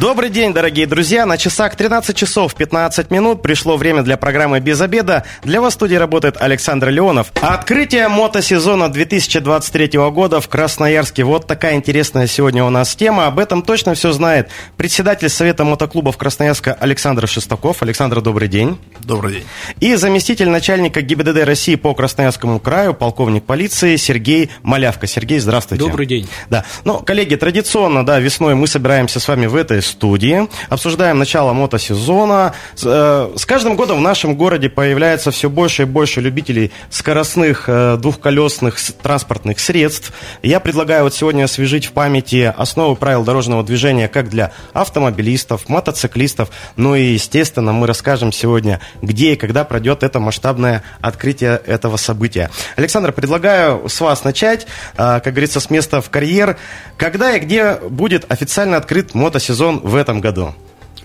Добрый 0.00 0.28
день, 0.28 0.52
дорогие 0.52 0.86
друзья. 0.86 1.24
На 1.24 1.38
часах 1.38 1.76
13 1.76 2.16
часов 2.16 2.56
15 2.56 3.12
минут 3.12 3.42
пришло 3.42 3.76
время 3.76 4.02
для 4.02 4.16
программы 4.16 4.58
«Без 4.58 4.80
обеда». 4.80 5.24
Для 5.44 5.60
вас 5.60 5.74
в 5.74 5.76
студии 5.76 5.94
работает 5.94 6.36
Александр 6.40 6.88
Леонов. 6.88 7.30
Открытие 7.40 8.08
мотосезона 8.08 8.88
2023 8.90 9.98
года 10.10 10.40
в 10.40 10.48
Красноярске. 10.48 11.22
Вот 11.22 11.46
такая 11.46 11.76
интересная 11.76 12.26
сегодня 12.26 12.64
у 12.64 12.70
нас 12.70 12.96
тема. 12.96 13.26
Об 13.26 13.38
этом 13.38 13.62
точно 13.62 13.94
все 13.94 14.10
знает 14.10 14.48
председатель 14.76 15.28
Совета 15.28 15.64
мотоклубов 15.64 16.16
Красноярска 16.16 16.72
Александр 16.72 17.28
Шестаков. 17.28 17.80
Александр, 17.82 18.20
добрый 18.20 18.48
день. 18.48 18.78
Добрый 18.98 19.34
день. 19.34 19.44
И 19.78 19.94
заместитель 19.94 20.48
начальника 20.48 21.02
ГИБДД 21.02 21.44
России 21.44 21.76
по 21.76 21.94
Красноярскому 21.94 22.58
краю, 22.58 22.94
полковник 22.94 23.44
полиции 23.44 23.94
Сергей 23.94 24.50
Малявка. 24.64 25.06
Сергей, 25.06 25.38
здравствуйте. 25.38 25.84
Добрый 25.84 26.06
день. 26.06 26.28
Да. 26.50 26.64
Ну, 26.82 26.98
коллеги, 26.98 27.36
традиционно, 27.36 28.04
да, 28.04 28.18
весной 28.18 28.56
мы 28.56 28.66
собираемся 28.66 29.20
с 29.20 29.28
вами 29.28 29.46
в 29.46 29.54
этой 29.54 29.83
студии, 29.84 30.48
обсуждаем 30.68 31.18
начало 31.18 31.52
мотосезона. 31.52 32.54
Э, 32.82 33.32
с 33.36 33.46
каждым 33.46 33.76
годом 33.76 33.98
в 33.98 34.02
нашем 34.02 34.34
городе 34.34 34.68
появляется 34.68 35.30
все 35.30 35.48
больше 35.48 35.82
и 35.82 35.84
больше 35.86 36.20
любителей 36.20 36.72
скоростных 36.90 37.64
э, 37.68 37.96
двухколесных 37.96 38.78
транспортных 39.02 39.60
средств. 39.60 40.12
Я 40.42 40.60
предлагаю 40.60 41.04
вот 41.04 41.14
сегодня 41.14 41.44
освежить 41.44 41.86
в 41.86 41.92
памяти 41.92 42.52
основы 42.56 42.96
правил 42.96 43.24
дорожного 43.24 43.62
движения 43.62 44.08
как 44.08 44.28
для 44.28 44.52
автомобилистов, 44.72 45.68
мотоциклистов, 45.68 46.50
ну 46.76 46.94
и, 46.94 47.12
естественно, 47.12 47.72
мы 47.72 47.86
расскажем 47.86 48.32
сегодня, 48.32 48.80
где 49.02 49.32
и 49.32 49.36
когда 49.36 49.64
пройдет 49.64 50.02
это 50.02 50.20
масштабное 50.20 50.82
открытие 51.00 51.60
этого 51.66 51.96
события. 51.96 52.50
Александр, 52.76 53.12
предлагаю 53.12 53.88
с 53.88 54.00
вас 54.00 54.24
начать, 54.24 54.66
э, 54.96 55.20
как 55.20 55.24
говорится, 55.24 55.60
с 55.60 55.70
места 55.70 56.00
в 56.00 56.10
карьер. 56.10 56.56
Когда 56.96 57.36
и 57.36 57.40
где 57.40 57.76
будет 57.76 58.30
официально 58.30 58.76
открыт 58.76 59.14
мотосезон 59.14 59.63
сезон 59.64 59.80
в 59.80 59.94
этом 59.94 60.20
году? 60.20 60.54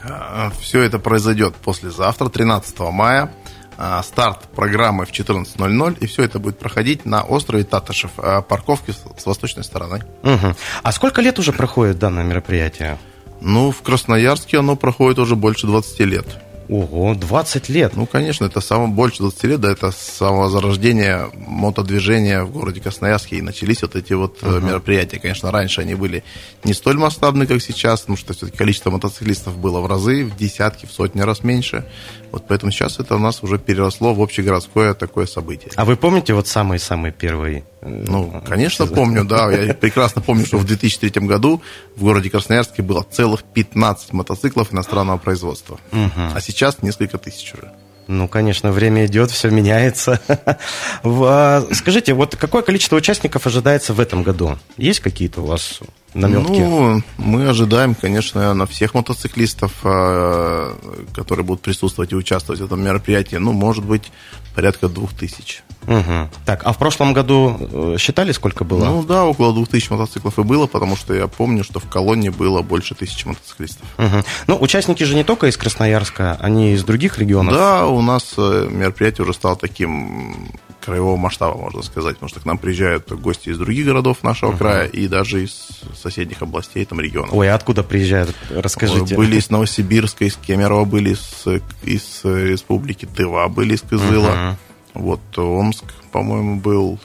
А, 0.03 0.51
Все 0.59 0.81
это 0.81 0.99
произойдет 0.99 1.55
послезавтра, 1.55 2.29
13 2.29 2.79
мая. 2.91 3.31
А, 3.77 4.03
старт 4.03 4.49
программы 4.53 5.05
в 5.05 5.11
14.00, 5.11 5.97
и 6.01 6.05
все 6.05 6.23
это 6.23 6.39
будет 6.39 6.59
проходить 6.59 7.05
на 7.05 7.23
острове 7.23 7.63
Татышев, 7.63 8.11
а, 8.17 8.41
парковке 8.41 8.91
с 8.91 9.25
восточной 9.25 9.63
стороны. 9.63 10.03
Угу. 10.23 10.55
А 10.83 10.91
сколько 10.91 11.21
лет 11.21 11.39
уже 11.39 11.53
проходит 11.53 11.97
данное 11.97 12.25
мероприятие? 12.25 12.97
Ну, 13.39 13.71
в 13.71 13.81
Красноярске 13.81 14.59
оно 14.59 14.75
проходит 14.75 15.19
уже 15.19 15.37
больше 15.37 15.65
20 15.65 15.99
лет. 16.01 16.27
Ого, 16.69 17.15
20 17.15 17.67
лет. 17.69 17.95
Ну, 17.95 18.05
конечно, 18.05 18.45
это 18.45 18.61
самое 18.61 18.91
больше 18.91 19.23
20 19.23 19.43
лет, 19.45 19.59
да, 19.59 19.71
это 19.71 19.91
само 19.91 20.49
зарождение 20.49 21.31
мотодвижения 21.33 22.43
в 22.43 22.51
городе 22.51 22.79
Красноярске, 22.79 23.37
и 23.37 23.41
начались 23.41 23.81
вот 23.81 23.95
эти 23.95 24.13
вот 24.13 24.43
uh-huh. 24.43 24.63
мероприятия. 24.63 25.17
Конечно, 25.19 25.51
раньше 25.51 25.81
они 25.81 25.95
были 25.95 26.23
не 26.63 26.73
столь 26.73 26.97
масштабны, 26.97 27.47
как 27.47 27.63
сейчас, 27.63 28.01
потому 28.01 28.17
что 28.17 28.33
все-таки 28.33 28.55
количество 28.55 28.91
мотоциклистов 28.91 29.57
было 29.57 29.79
в 29.79 29.87
разы, 29.87 30.23
в 30.23 30.37
десятки, 30.37 30.85
в 30.85 30.91
сотни 30.91 31.21
раз 31.21 31.43
меньше. 31.43 31.85
Вот 32.31 32.45
поэтому 32.47 32.71
сейчас 32.71 32.99
это 32.99 33.15
у 33.15 33.19
нас 33.19 33.43
уже 33.43 33.57
переросло 33.57 34.13
в 34.13 34.21
общегородское 34.21 34.93
такое 34.93 35.25
событие. 35.25 35.71
А 35.75 35.85
вы 35.85 35.95
помните 35.95 36.33
вот 36.33 36.47
самый-самый 36.47 37.11
первый? 37.11 37.63
Э, 37.81 38.05
ну, 38.07 38.41
конечно, 38.47 38.85
помню, 38.85 39.23
да. 39.23 39.51
Я 39.51 39.73
прекрасно 39.73 40.21
помню, 40.21 40.45
что 40.45 40.57
в 40.57 40.65
2003 40.65 41.25
году 41.25 41.61
в 41.95 42.03
городе 42.03 42.29
Красноярске 42.29 42.81
было 42.81 43.03
целых 43.03 43.43
15 43.43 44.13
мотоциклов 44.13 44.73
иностранного 44.73 45.17
производства. 45.17 45.79
Угу. 45.91 46.21
А 46.35 46.41
сейчас 46.41 46.81
несколько 46.81 47.17
тысяч 47.17 47.53
уже. 47.53 47.71
Ну, 48.09 48.27
конечно, 48.27 48.71
время 48.71 49.05
идет, 49.05 49.29
все 49.29 49.49
меняется. 49.49 50.19
А, 51.03 51.63
скажите, 51.71 52.13
вот 52.13 52.35
какое 52.35 52.61
количество 52.63 52.95
участников 52.95 53.45
ожидается 53.45 53.93
в 53.93 53.99
этом 53.99 54.23
году? 54.23 54.57
Есть 54.77 54.99
какие-то 54.99 55.41
у 55.41 55.45
вас 55.45 55.79
наметки? 56.13 56.59
Ну, 56.59 57.01
мы 57.17 57.47
ожидаем, 57.47 57.95
конечно, 57.95 58.53
на 58.53 58.65
всех 58.65 58.93
мотоциклистов, 58.93 59.73
а, 59.83 60.75
которые 61.13 61.45
будут 61.45 61.61
присутствовать 61.61 62.11
и 62.11 62.15
участвовать 62.15 62.61
в 62.61 62.65
этом 62.65 62.81
мероприятии, 62.83 63.35
ну, 63.37 63.51
может 63.51 63.85
быть, 63.85 64.11
порядка 64.55 64.89
двух 64.89 65.13
тысяч. 65.13 65.63
Угу. 65.87 66.29
Так, 66.45 66.61
а 66.65 66.73
в 66.73 66.77
прошлом 66.77 67.13
году 67.13 67.57
э, 67.59 67.95
считали, 67.97 68.31
сколько 68.31 68.63
было? 68.63 68.85
Ну 68.85 69.03
да, 69.03 69.25
около 69.25 69.53
двух 69.53 69.69
тысяч 69.69 69.89
мотоциклов 69.89 70.37
и 70.37 70.43
было, 70.43 70.67
потому 70.67 70.95
что 70.95 71.13
я 71.13 71.27
помню, 71.27 71.63
что 71.63 71.79
в 71.79 71.85
колонне 71.89 72.31
было 72.31 72.61
больше 72.61 72.93
тысячи 72.95 73.25
мотоциклистов. 73.25 73.85
Угу. 73.97 74.23
Ну, 74.47 74.57
участники 74.59 75.03
же 75.03 75.15
не 75.15 75.23
только 75.23 75.47
из 75.47 75.57
Красноярска, 75.57 76.37
они 76.41 76.73
из 76.73 76.83
других 76.83 77.17
регионов. 77.17 77.55
Да, 77.55 77.87
у 77.87 78.01
нас 78.01 78.33
э, 78.37 78.67
мероприятие 78.69 79.23
уже 79.23 79.33
стало 79.33 79.55
таким 79.55 80.49
краевого 80.79 81.17
масштаба, 81.17 81.57
можно 81.57 81.81
сказать, 81.81 82.15
потому 82.15 82.29
что 82.29 82.39
к 82.39 82.45
нам 82.45 82.57
приезжают 82.57 83.11
гости 83.11 83.49
из 83.49 83.57
других 83.57 83.85
городов 83.85 84.23
нашего 84.23 84.51
uh 84.51 84.57
края 84.57 84.87
и 84.87 85.07
даже 85.07 85.43
из 85.43 85.69
соседних 85.95 86.41
областей, 86.41 86.85
там, 86.85 86.99
регионов. 86.99 87.33
Ой, 87.33 87.49
а 87.49 87.55
откуда 87.55 87.83
приезжают? 87.83 88.35
Расскажите. 88.49 89.15
Были 89.15 89.37
из 89.37 89.49
Новосибирска, 89.49 90.25
из 90.25 90.35
Кемерово, 90.35 90.85
были 90.85 91.11
из, 91.11 91.45
из 91.83 92.21
республики 92.23 93.05
Тыва, 93.05 93.47
были 93.47 93.75
из 93.75 93.81
Кызыла. 93.81 94.29
uh 94.29 94.55
Вот 94.93 95.37
Омск, 95.37 95.85
по-моему, 96.11 96.59
был. 96.59 96.99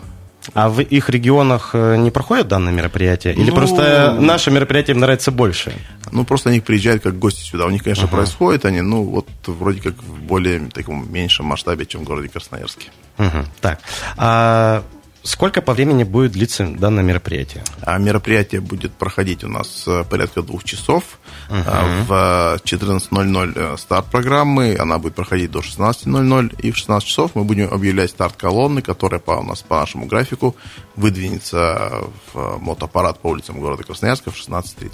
А 0.53 0.69
в 0.69 0.81
их 0.81 1.09
регионах 1.09 1.71
э, 1.73 1.97
не 1.97 2.11
проходят 2.11 2.49
данное 2.49 2.73
мероприятие? 2.73 3.35
Или 3.35 3.51
ну, 3.51 3.57
просто 3.57 4.17
наше 4.21 4.51
мероприятие 4.51 4.95
им 4.95 5.01
нравится 5.01 5.31
больше? 5.31 5.73
Ну, 6.13 6.25
просто 6.25 6.51
они 6.51 6.61
приезжают 6.61 7.03
как 7.03 7.19
гости 7.19 7.43
сюда. 7.43 7.67
У 7.67 7.71
них, 7.71 7.83
конечно, 7.83 8.07
uh 8.07 8.11
происходит 8.11 8.65
они, 8.65 8.83
ну, 8.83 9.03
вот 9.05 9.27
вроде 9.47 9.81
как 9.81 9.95
в 10.03 10.23
более 10.23 10.61
таком 10.71 11.11
меньшем 11.11 11.47
масштабе, 11.47 11.87
чем 11.87 12.03
в 12.03 12.05
городе 12.05 12.29
Красноярске. 12.29 12.89
uh 13.19 13.47
Так. 13.61 13.81
А 14.17 14.85
Сколько 15.25 15.63
по 15.63 15.73
времени 15.73 16.05
будет 16.05 16.33
длиться 16.33 16.67
данное 16.67 17.03
мероприятие? 17.03 17.65
А 17.81 17.97
мероприятие 17.97 18.61
будет 18.61 18.93
проходить 18.93 19.43
у 19.43 19.49
нас 19.49 19.85
э, 19.87 20.05
порядка 20.05 20.43
двух 20.43 20.65
часов. 20.65 21.19
Uh-huh. 21.49 22.05
В 22.05 22.61
14.00 22.63 23.53
э, 23.57 23.77
старт 23.79 24.11
программы, 24.11 24.77
она 24.79 24.99
будет 24.99 25.15
проходить 25.15 25.51
до 25.51 25.61
16.00, 25.61 26.61
и 26.61 26.71
в 26.71 26.77
16 26.77 27.09
часов 27.09 27.31
мы 27.35 27.45
будем 27.45 27.73
объявлять 27.73 28.11
старт 28.11 28.37
колонны, 28.37 28.83
которая 28.83 29.19
по, 29.19 29.33
у 29.33 29.43
нас 29.43 29.63
по 29.63 29.81
нашему 29.81 30.05
графику 30.05 30.57
выдвинется 30.95 32.03
в 32.35 32.59
мотоаппарат 32.59 33.19
по 33.19 33.29
улицам 33.29 33.61
города 33.61 33.83
Красноярска 33.83 34.31
в 34.31 34.37
16.30. 34.37 34.91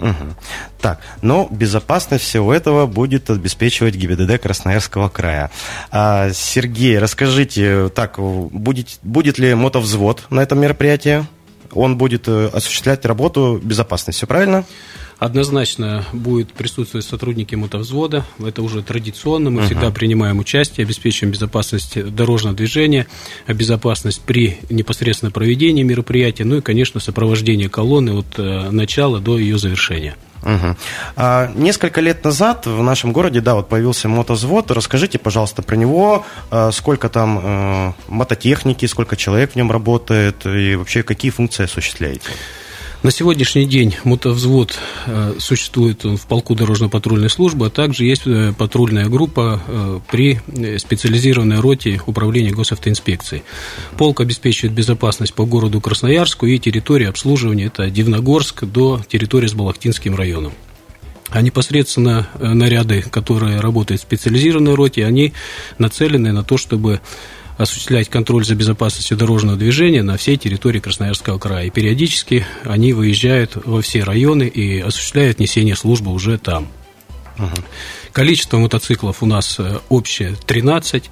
Угу. 0.00 0.34
Так, 0.80 1.00
но 1.22 1.48
безопасность 1.50 2.24
всего 2.24 2.52
этого 2.52 2.86
будет 2.86 3.30
обеспечивать 3.30 3.94
ГИБДД 3.94 4.40
Красноярского 4.40 5.08
края. 5.08 5.50
А, 5.90 6.30
Сергей, 6.32 6.98
расскажите, 6.98 7.88
так, 7.88 8.18
будет, 8.18 8.98
будет 9.02 9.38
ли 9.38 9.54
мотовзвод 9.54 10.26
на 10.30 10.40
этом 10.40 10.60
мероприятии? 10.60 11.26
Он 11.72 11.98
будет 11.98 12.28
э, 12.28 12.50
осуществлять 12.52 13.04
работу 13.04 13.60
безопасности, 13.62 14.18
все 14.18 14.26
правильно? 14.26 14.64
Однозначно 15.18 16.04
будет 16.12 16.52
присутствовать 16.52 17.06
сотрудники 17.06 17.54
мотовзвода. 17.54 18.26
Это 18.38 18.62
уже 18.62 18.82
традиционно. 18.82 19.50
Мы 19.50 19.62
uh-huh. 19.62 19.66
всегда 19.66 19.90
принимаем 19.90 20.38
участие, 20.38 20.84
обеспечиваем 20.84 21.32
безопасность 21.32 22.14
дорожного 22.14 22.54
движения, 22.54 23.06
безопасность 23.48 24.20
при 24.20 24.58
непосредственно 24.68 25.30
проведении 25.30 25.82
мероприятия, 25.82 26.44
ну 26.44 26.56
и, 26.56 26.60
конечно, 26.60 27.00
сопровождение 27.00 27.70
колонны 27.70 28.10
от 28.18 28.38
э, 28.38 28.70
начала 28.70 29.18
до 29.18 29.38
ее 29.38 29.58
завершения. 29.58 30.16
Угу. 30.42 30.76
А, 31.16 31.50
несколько 31.54 32.00
лет 32.00 32.22
назад 32.24 32.66
в 32.66 32.82
нашем 32.82 33.12
городе, 33.12 33.40
да, 33.40 33.54
вот 33.54 33.68
появился 33.68 34.08
мотозвод. 34.08 34.70
Расскажите, 34.70 35.18
пожалуйста, 35.18 35.62
про 35.62 35.76
него. 35.76 36.24
А, 36.50 36.70
сколько 36.72 37.08
там 37.08 37.40
а, 37.42 37.94
мототехники, 38.08 38.86
сколько 38.86 39.16
человек 39.16 39.52
в 39.52 39.56
нем 39.56 39.72
работает 39.72 40.46
и 40.46 40.76
вообще 40.76 41.02
какие 41.02 41.30
функции 41.30 41.64
осуществляете? 41.64 42.28
На 43.06 43.12
сегодняшний 43.12 43.66
день 43.66 43.94
мотовзвод 44.02 44.76
э, 45.06 45.34
существует 45.38 46.02
в 46.02 46.26
полку 46.26 46.56
дорожно-патрульной 46.56 47.30
службы, 47.30 47.66
а 47.66 47.70
также 47.70 48.04
есть 48.04 48.22
э, 48.26 48.52
патрульная 48.58 49.06
группа 49.06 49.62
э, 49.64 50.00
при 50.10 50.40
специализированной 50.76 51.60
роте 51.60 52.00
управления 52.06 52.50
госавтоинспекции. 52.50 53.44
Полк 53.96 54.20
обеспечивает 54.20 54.74
безопасность 54.74 55.34
по 55.34 55.44
городу 55.44 55.80
Красноярску 55.80 56.46
и 56.46 56.58
территории 56.58 57.06
обслуживания, 57.06 57.66
это 57.66 57.88
Дивногорск 57.90 58.64
до 58.64 59.00
территории 59.06 59.46
с 59.46 59.54
Балахтинским 59.54 60.16
районом. 60.16 60.52
А 61.30 61.42
непосредственно 61.42 62.26
наряды, 62.40 63.02
которые 63.02 63.60
работают 63.60 64.00
в 64.00 64.04
специализированной 64.04 64.74
роте, 64.74 65.06
они 65.06 65.32
нацелены 65.78 66.32
на 66.32 66.42
то, 66.42 66.56
чтобы 66.56 67.00
осуществлять 67.56 68.08
контроль 68.08 68.44
за 68.44 68.54
безопасностью 68.54 69.16
дорожного 69.16 69.56
движения 69.56 70.02
на 70.02 70.16
всей 70.16 70.36
территории 70.36 70.80
Красноярского 70.80 71.38
края. 71.38 71.66
И 71.66 71.70
периодически 71.70 72.46
они 72.64 72.92
выезжают 72.92 73.56
во 73.64 73.80
все 73.82 74.02
районы 74.02 74.44
и 74.44 74.80
осуществляют 74.80 75.38
несение 75.38 75.76
службы 75.76 76.12
уже 76.12 76.38
там. 76.38 76.68
Угу. 77.38 77.62
Количество 78.12 78.58
мотоциклов 78.58 79.22
у 79.22 79.26
нас 79.26 79.56
э, 79.58 79.78
общее 79.88 80.36
13 80.46 81.10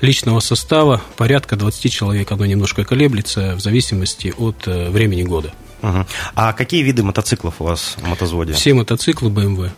личного 0.00 0.40
состава 0.40 1.02
порядка 1.16 1.56
20 1.56 1.92
человек. 1.92 2.30
Оно 2.32 2.46
немножко 2.46 2.84
колеблется 2.84 3.54
в 3.54 3.60
зависимости 3.60 4.34
от 4.36 4.66
э, 4.66 4.90
времени 4.90 5.22
года. 5.22 5.52
Угу. 5.82 6.06
А 6.34 6.52
какие 6.52 6.82
виды 6.82 7.02
мотоциклов 7.02 7.60
у 7.60 7.64
вас 7.64 7.96
в 7.98 8.06
мотозводе? 8.06 8.52
Все 8.52 8.74
мотоциклы 8.74 9.30
BMW. 9.30 9.70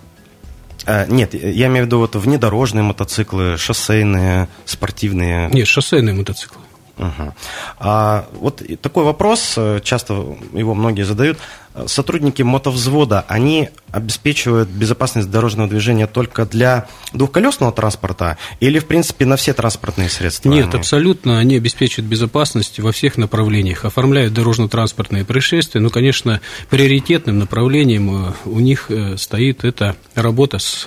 А, 0.87 1.07
нет, 1.07 1.35
я 1.35 1.67
имею 1.67 1.85
в 1.85 1.87
виду 1.87 1.99
вот 1.99 2.17
внедорожные 2.17 2.83
мотоциклы, 2.83 3.57
шоссейные, 3.57 4.49
спортивные. 4.65 5.51
Нет, 5.51 5.67
шоссейные 5.67 6.15
мотоциклы. 6.15 6.63
Угу. 7.01 7.35
А 7.79 8.27
вот 8.35 8.63
такой 8.83 9.05
вопрос, 9.05 9.55
э, 9.57 9.81
часто 9.83 10.37
его 10.53 10.75
многие 10.75 11.03
задают. 11.03 11.39
Сотрудники 11.87 12.43
мотовзвода, 12.43 13.25
они 13.29 13.71
обеспечивают 13.93 14.69
безопасность 14.69 15.31
дорожного 15.31 15.69
движения 15.69 16.09
только 16.09 16.45
для 16.45 16.89
двухколесного 17.13 17.73
транспорта 17.73 18.39
или, 18.59 18.81
в 18.81 18.87
принципе, 18.87 19.25
на 19.25 19.37
все 19.37 19.53
транспортные 19.53 20.09
средства? 20.09 20.51
Нет, 20.51 20.67
они... 20.75 20.81
абсолютно. 20.81 21.39
Они 21.39 21.57
обеспечивают 21.57 22.11
безопасность 22.11 22.81
во 22.81 22.91
всех 22.91 23.17
направлениях, 23.17 23.85
оформляют 23.85 24.35
дорожно-транспортные 24.35 25.25
происшествия. 25.25 25.81
Ну, 25.81 25.91
конечно, 25.91 26.41
приоритетным 26.69 27.39
направлением 27.39 28.29
э, 28.29 28.33
у 28.47 28.59
них 28.59 28.91
э, 28.91 29.17
стоит 29.17 29.65
эта 29.65 29.97
работа 30.15 30.59
с 30.59 30.87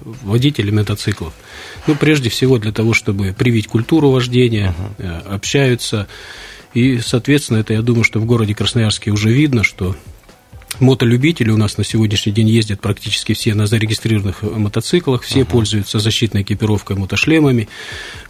водителей 0.00 0.72
мотоциклов. 0.72 1.32
Ну, 1.86 1.94
прежде 1.94 2.30
всего 2.30 2.58
для 2.58 2.72
того, 2.72 2.94
чтобы 2.94 3.34
привить 3.36 3.66
культуру 3.66 4.10
вождения, 4.10 4.74
uh-huh. 4.98 5.34
общаются. 5.34 6.06
И, 6.74 6.98
соответственно, 6.98 7.58
это, 7.58 7.72
я 7.72 7.82
думаю, 7.82 8.04
что 8.04 8.20
в 8.20 8.24
городе 8.24 8.54
Красноярске 8.54 9.10
уже 9.10 9.30
видно, 9.30 9.64
что 9.64 9.96
мотолюбители 10.80 11.50
у 11.50 11.56
нас 11.56 11.78
на 11.78 11.84
сегодняшний 11.84 12.32
день 12.32 12.48
ездят 12.48 12.80
практически 12.80 13.32
все 13.32 13.54
на 13.54 13.66
зарегистрированных 13.66 14.42
мотоциклах, 14.42 15.22
все 15.22 15.40
uh-huh. 15.40 15.46
пользуются 15.46 15.98
защитной 15.98 16.42
экипировкой, 16.42 16.96
мотошлемами, 16.96 17.68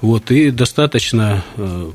вот, 0.01 0.31
и 0.31 0.51
достаточно 0.51 1.45
э, 1.57 1.91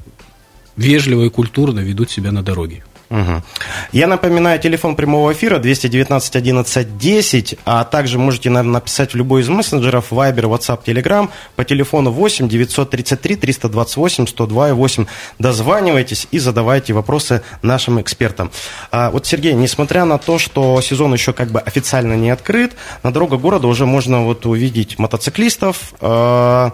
вежливо 0.78 1.26
и 1.26 1.30
культурно 1.30 1.80
ведут 1.80 2.12
себя 2.12 2.32
на 2.32 2.44
дороге. 2.44 2.84
Угу. 3.14 3.44
Я 3.92 4.08
напоминаю, 4.08 4.60
телефон 4.60 4.96
прямого 4.96 5.34
эфира 5.34 5.60
219 5.60 6.36
11 6.36 6.98
10, 6.98 7.56
а 7.64 7.84
также 7.84 8.18
можете 8.18 8.50
написать 8.50 9.14
в 9.14 9.16
любой 9.16 9.42
из 9.42 9.50
мессенджеров 9.50 10.12
Viber, 10.12 10.46
WhatsApp, 10.46 10.80
Telegram 10.84 11.30
по 11.56 11.64
телефону 11.64 12.10
8 12.10 12.50
933 12.50 13.36
328 13.36 14.26
102 14.26 14.74
8. 14.74 15.06
Дозванивайтесь 15.38 16.28
и 16.32 16.40
задавайте 16.40 16.94
вопросы 16.94 17.44
нашим 17.62 18.02
экспертам. 18.02 18.50
А, 18.90 19.12
вот, 19.12 19.28
Сергей, 19.28 19.54
несмотря 19.54 20.06
на 20.06 20.18
то, 20.18 20.40
что 20.40 20.82
сезон 20.82 21.14
еще 21.14 21.34
как 21.34 21.52
бы 21.52 21.60
официально 21.60 22.16
не 22.16 22.32
открыт, 22.32 22.74
на 23.04 23.14
дорогах 23.14 23.42
города 23.42 23.68
уже 23.68 23.86
можно 23.86 24.24
вот 24.24 24.48
увидеть 24.48 24.98
мотоциклистов, 24.98 25.94
э, 26.02 26.72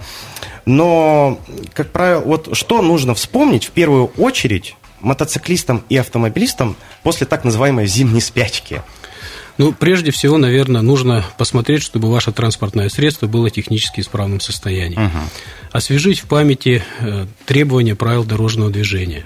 но, 0.66 1.40
как 1.74 1.90
правило, 1.90 2.22
вот 2.22 2.56
что 2.56 2.82
нужно 2.82 3.14
вспомнить 3.14 3.66
в 3.66 3.72
первую 3.72 4.06
очередь 4.18 4.78
мотоциклистам 5.02 5.84
и 5.90 5.98
автомобилистам 5.98 6.76
после 7.04 7.26
так 7.28 7.44
называемой 7.44 7.88
зимней 7.88 8.22
спячки? 8.22 8.82
Ну, 9.60 9.74
прежде 9.74 10.12
всего, 10.12 10.38
наверное, 10.38 10.82
нужно 10.82 11.26
посмотреть, 11.38 11.84
чтобы 11.84 12.10
ваше 12.10 12.32
транспортное 12.32 12.88
средство 12.88 13.28
было 13.28 13.50
технически 13.50 14.00
исправном 14.00 14.40
состоянии. 14.40 14.96
Угу. 14.98 15.18
Освежить 15.74 16.20
в 16.22 16.28
памяти 16.28 16.82
э, 17.00 17.26
требования 17.46 17.94
правил 17.94 18.24
дорожного 18.24 18.72
движения. 18.72 19.26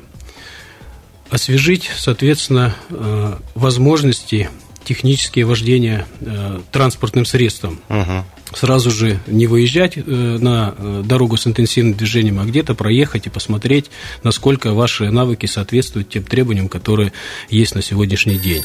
Освежить, 1.30 1.92
соответственно, 1.96 2.76
э, 2.90 3.38
возможности 3.54 4.50
технические 4.84 5.46
вождения 5.46 6.06
э, 6.22 6.60
транспортным 6.72 7.26
средством. 7.26 7.80
Угу 7.90 8.26
сразу 8.56 8.92
же 8.92 9.20
не 9.28 9.48
выезжать 9.48 9.98
э, 9.98 10.02
на 10.06 10.76
э, 10.78 11.04
дорогу 11.06 11.38
с 11.38 11.48
интенсивным 11.48 11.96
движением, 11.96 12.40
а 12.40 12.46
где-то 12.46 12.76
проехать 12.76 13.28
и 13.28 13.30
посмотреть, 13.30 13.90
насколько 14.24 14.74
ваши 14.74 15.10
навыки 15.10 15.46
соответствуют 15.46 16.10
тем 16.10 16.24
требованиям, 16.24 16.70
которые 16.70 17.14
есть 17.50 17.76
на 17.76 17.82
сегодняшний 17.82 18.38
день. 18.38 18.64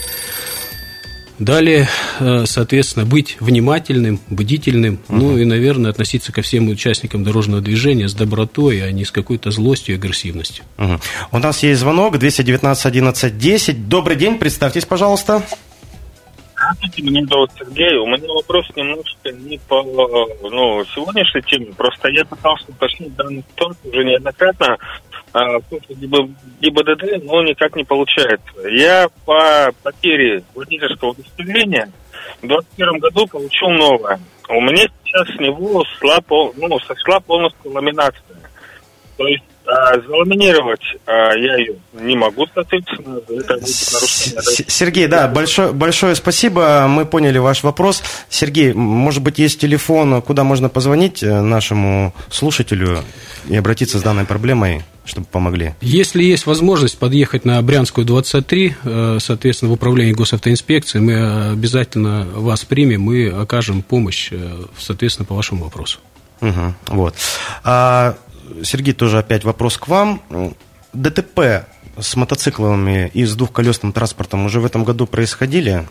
Далее, 1.39 1.89
э, 2.19 2.47
соответственно, 2.47 3.07
быть 3.07 3.37
внимательным, 3.39 4.21
бдительным, 4.29 4.99
угу. 5.09 5.17
ну 5.17 5.39
и, 5.39 5.45
наверное, 5.45 5.93
относиться 5.93 6.33
ко 6.33 6.43
всем 6.43 6.69
участникам 6.69 7.23
дорожного 7.23 7.63
движения 7.63 8.09
с 8.09 8.15
добротой, 8.15 8.85
а 8.85 8.91
не 8.91 9.05
с 9.05 9.13
какой-то 9.13 9.53
злостью 9.53 9.95
и 9.95 9.99
агрессивностью. 9.99 10.65
Угу. 10.79 11.01
У 11.33 11.39
нас 11.39 11.63
есть 11.63 11.81
звонок 11.81 12.19
219 12.19 12.87
11 12.87 13.39
10. 13.39 13.89
Добрый 13.89 14.17
день, 14.17 14.39
представьтесь, 14.39 14.85
пожалуйста. 14.85 15.45
Здравствуйте, 16.59 17.03
меня 17.03 17.25
зовут 17.27 17.51
Сергей. 17.57 17.97
У 17.99 18.07
меня 18.07 18.35
вопрос 18.35 18.67
немножко 18.75 19.31
не 19.31 19.59
по 19.69 19.81
ну, 19.85 20.85
сегодняшней 20.87 21.43
теме. 21.43 21.73
Просто 21.77 22.09
я 22.09 22.25
пытался 22.25 22.65
уточнить 22.69 23.15
данный 23.15 23.45
ситуацию 23.49 23.93
уже 23.93 24.05
неоднократно 24.05 24.77
а, 25.33 25.61
в 25.61 25.63
ГИБДД, 25.71 27.25
но 27.25 27.45
никак 27.45 27.77
не 27.77 27.85
получается. 27.85 28.69
Я 28.71 29.07
по 29.25 29.71
потере 29.85 30.43
водительского 30.53 31.11
удостоверения 31.11 31.93
в 32.43 32.49
2021 32.49 32.99
году 32.99 33.27
получил 33.29 33.69
новое. 33.69 34.19
У 34.49 34.61
меня 34.61 34.85
сейчас 35.05 35.29
с 35.29 35.39
него 35.39 35.85
шла, 36.01 36.19
ну, 36.29 36.79
сошла 36.81 37.21
полностью 37.21 37.71
ламинация. 37.71 38.37
То 39.17 39.29
есть 39.29 39.45
заламинировать 40.07 40.81
а, 41.07 41.35
я 41.35 41.57
ее 41.57 41.75
не 41.93 42.17
могу, 42.17 42.47
соответственно, 42.55 43.21
это. 43.29 43.61
Сергей, 43.67 45.07
да, 45.07 45.29
большое, 45.29 45.73
большое 45.73 46.15
спасибо, 46.15 46.87
мы 46.89 47.05
поняли 47.05 47.39
ваш 47.39 47.63
вопрос. 47.63 48.03
Сергей, 48.31 48.73
может 48.73 49.23
быть, 49.23 49.39
есть 49.39 49.61
телефон, 49.61 50.23
куда 50.23 50.45
можно 50.45 50.69
позвонить 50.69 51.23
э, 51.23 51.41
нашему 51.41 52.15
слушателю 52.31 53.05
и 53.49 53.57
обратиться 53.57 53.99
с 53.99 54.03
данной 54.03 54.25
проблемой? 54.25 54.83
чтобы 55.05 55.27
помогли? 55.27 55.75
Если 55.81 56.23
есть 56.23 56.45
возможность 56.45 56.99
подъехать 56.99 57.47
на 57.47 57.63
Брянскую 57.63 58.07
23, 58.07 58.77
э, 58.85 59.19
соответственно, 59.21 59.71
в 59.71 59.73
управлении 59.73 60.13
госавтоинспекции, 60.13 60.99
мы 60.99 61.53
обязательно 61.53 62.27
вас 62.35 62.67
примем 62.67 63.11
и 63.11 63.27
окажем 63.27 63.81
помощь, 63.81 64.29
э, 64.31 64.65
соответственно, 64.79 65.25
по 65.25 65.35
вашему 65.35 65.65
вопросу. 65.65 65.99
Угу, 66.43 66.75
вот. 66.89 67.15
А 67.65 68.17
Сергей, 68.63 68.95
тоже 68.95 69.19
опять 69.19 69.45
вопрос 69.45 69.77
к 69.77 69.89
вам. 69.89 70.23
ДТП 70.93 71.67
с 72.01 72.17
мотоциклами 72.17 73.11
и 73.13 73.25
с 73.25 73.35
двухколесным 73.35 73.93
транспортом 73.93 74.45
уже 74.47 74.61
в 74.61 74.65
этом 74.65 74.85
году 74.85 75.07
происходили? 75.07 75.87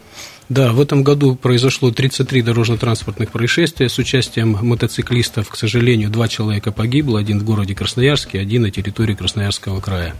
Да, 0.49 0.71
в 0.71 0.79
этом 0.79 1.03
году 1.03 1.35
произошло 1.35 1.91
33 1.91 2.41
дорожно-транспортных 2.41 3.31
происшествия 3.31 3.89
с 3.89 3.97
участием 3.97 4.57
мотоциклистов. 4.61 5.49
К 5.49 5.57
сожалению, 5.57 6.09
два 6.09 6.29
человека 6.29 6.71
погибло, 6.71 7.19
один 7.19 7.39
в 7.39 7.43
городе 7.43 7.75
Красноярске, 7.75 8.39
один 8.39 8.61
на 8.61 8.71
территории 8.71 9.13
Красноярского 9.13 9.81
края. 9.81 10.15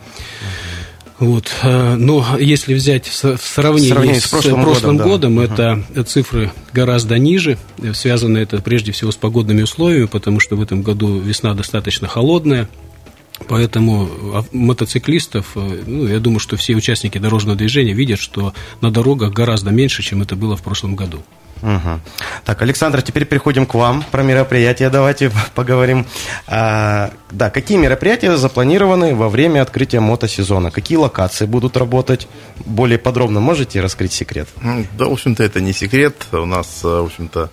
Вот. 1.20 1.52
Э, 1.64 1.96
но 1.96 2.38
если 2.40 2.74
взять 2.74 3.08
в 3.08 3.38
сравнении, 3.38 3.90
сравнении 3.90 4.20
с 4.20 4.28
прошлым, 4.28 4.62
с 4.62 4.64
прошлым 4.64 4.98
годом, 4.98 5.36
годом 5.36 5.56
да. 5.56 5.80
это 5.92 6.04
цифры 6.04 6.52
гораздо 6.74 7.18
ниже. 7.18 7.58
Связано 7.94 8.38
это 8.38 8.62
прежде 8.62 8.92
всего 8.92 9.12
с 9.12 9.16
погодными 9.16 9.64
условиями, 9.64 10.06
потому 10.06 10.40
что 10.40 10.56
в 10.56 10.62
этом 10.62 10.84
году 10.84 11.20
весна 11.20 11.54
достаточно 11.54 12.08
холодная. 12.08 12.70
Поэтому 13.48 14.10
а, 14.34 14.44
мотоциклистов, 14.52 15.52
э, 15.56 15.84
ну, 15.86 16.08
я 16.08 16.20
думаю, 16.20 16.40
что 16.40 16.58
все 16.58 16.76
участники 16.76 17.18
дорожного 17.18 17.58
движения 17.58 17.94
видят, 17.94 18.20
что 18.20 18.54
на 18.82 18.92
дорогах 18.92 19.32
гораздо 19.32 19.72
меньше, 19.72 20.02
чем 20.02 20.22
это 20.22 20.36
было 20.36 20.56
в 20.56 20.64
прошлом 20.64 20.96
году. 20.96 21.24
Угу. 21.62 22.00
Так, 22.46 22.62
Александр, 22.62 23.02
теперь 23.02 23.26
переходим 23.26 23.66
к 23.66 23.74
вам 23.74 24.04
про 24.12 24.24
мероприятия. 24.24 24.90
Давайте 24.90 25.32
поговорим. 25.56 26.06
А, 26.48 27.12
да, 27.32 27.50
какие 27.50 27.78
мероприятия 27.78 28.36
запланированы 28.38 29.16
во 29.16 29.30
время 29.30 29.62
открытия 29.62 30.00
мотосезона? 30.00 30.72
Какие 30.72 30.98
локации 30.98 31.46
будут 31.46 31.78
работать? 31.78 32.28
Более 32.66 32.98
подробно 32.98 33.40
можете 33.40 33.82
раскрыть 33.82 34.14
секрет? 34.14 34.48
Да, 34.98 35.06
в 35.06 35.14
общем-то, 35.14 35.44
это 35.44 35.62
не 35.62 35.74
секрет. 35.74 36.16
У 36.32 36.46
нас, 36.46 36.84
в 36.84 37.06
общем-то, 37.06 37.50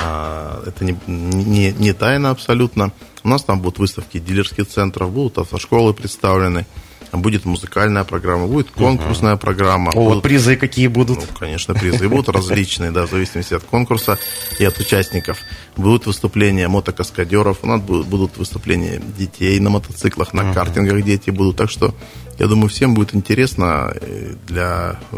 а, 0.00 0.62
это 0.66 0.84
не, 0.84 0.96
не, 1.06 1.72
не 1.72 1.92
тайна 1.92 2.30
абсолютно. 2.30 2.92
У 3.24 3.28
нас 3.28 3.44
там 3.44 3.60
будут 3.60 3.78
выставки 3.78 4.18
дилерских 4.18 4.66
центров, 4.66 5.10
будут 5.12 5.38
автошколы 5.38 5.94
представлены 5.94 6.66
будет 7.18 7.44
музыкальная 7.44 8.04
программа, 8.04 8.46
будет 8.46 8.70
конкурсная 8.70 9.36
программа. 9.36 9.90
О, 9.90 10.08
будут, 10.08 10.22
призы 10.22 10.56
какие 10.56 10.86
будут? 10.86 11.18
Ну, 11.18 11.26
конечно, 11.38 11.74
призы 11.74 12.08
будут 12.08 12.28
различные, 12.34 12.90
да, 12.90 13.06
в 13.06 13.10
зависимости 13.10 13.54
от 13.54 13.62
конкурса 13.64 14.18
и 14.58 14.64
от 14.64 14.78
участников. 14.78 15.38
Будут 15.76 16.06
выступления 16.06 16.68
мотокаскадеров, 16.68 17.58
у 17.62 17.66
нас 17.66 17.80
будут 17.80 18.36
выступления 18.36 19.00
детей 19.18 19.58
на 19.58 19.70
мотоциклах, 19.70 20.34
на 20.34 20.52
картингах 20.52 21.02
дети 21.02 21.30
будут. 21.30 21.56
Так 21.56 21.70
что 21.70 21.94
я 22.38 22.46
думаю, 22.46 22.68
всем 22.68 22.94
будет 22.94 23.14
интересно 23.14 23.92
э, 23.94 24.34
для 24.46 24.98
э, 25.12 25.16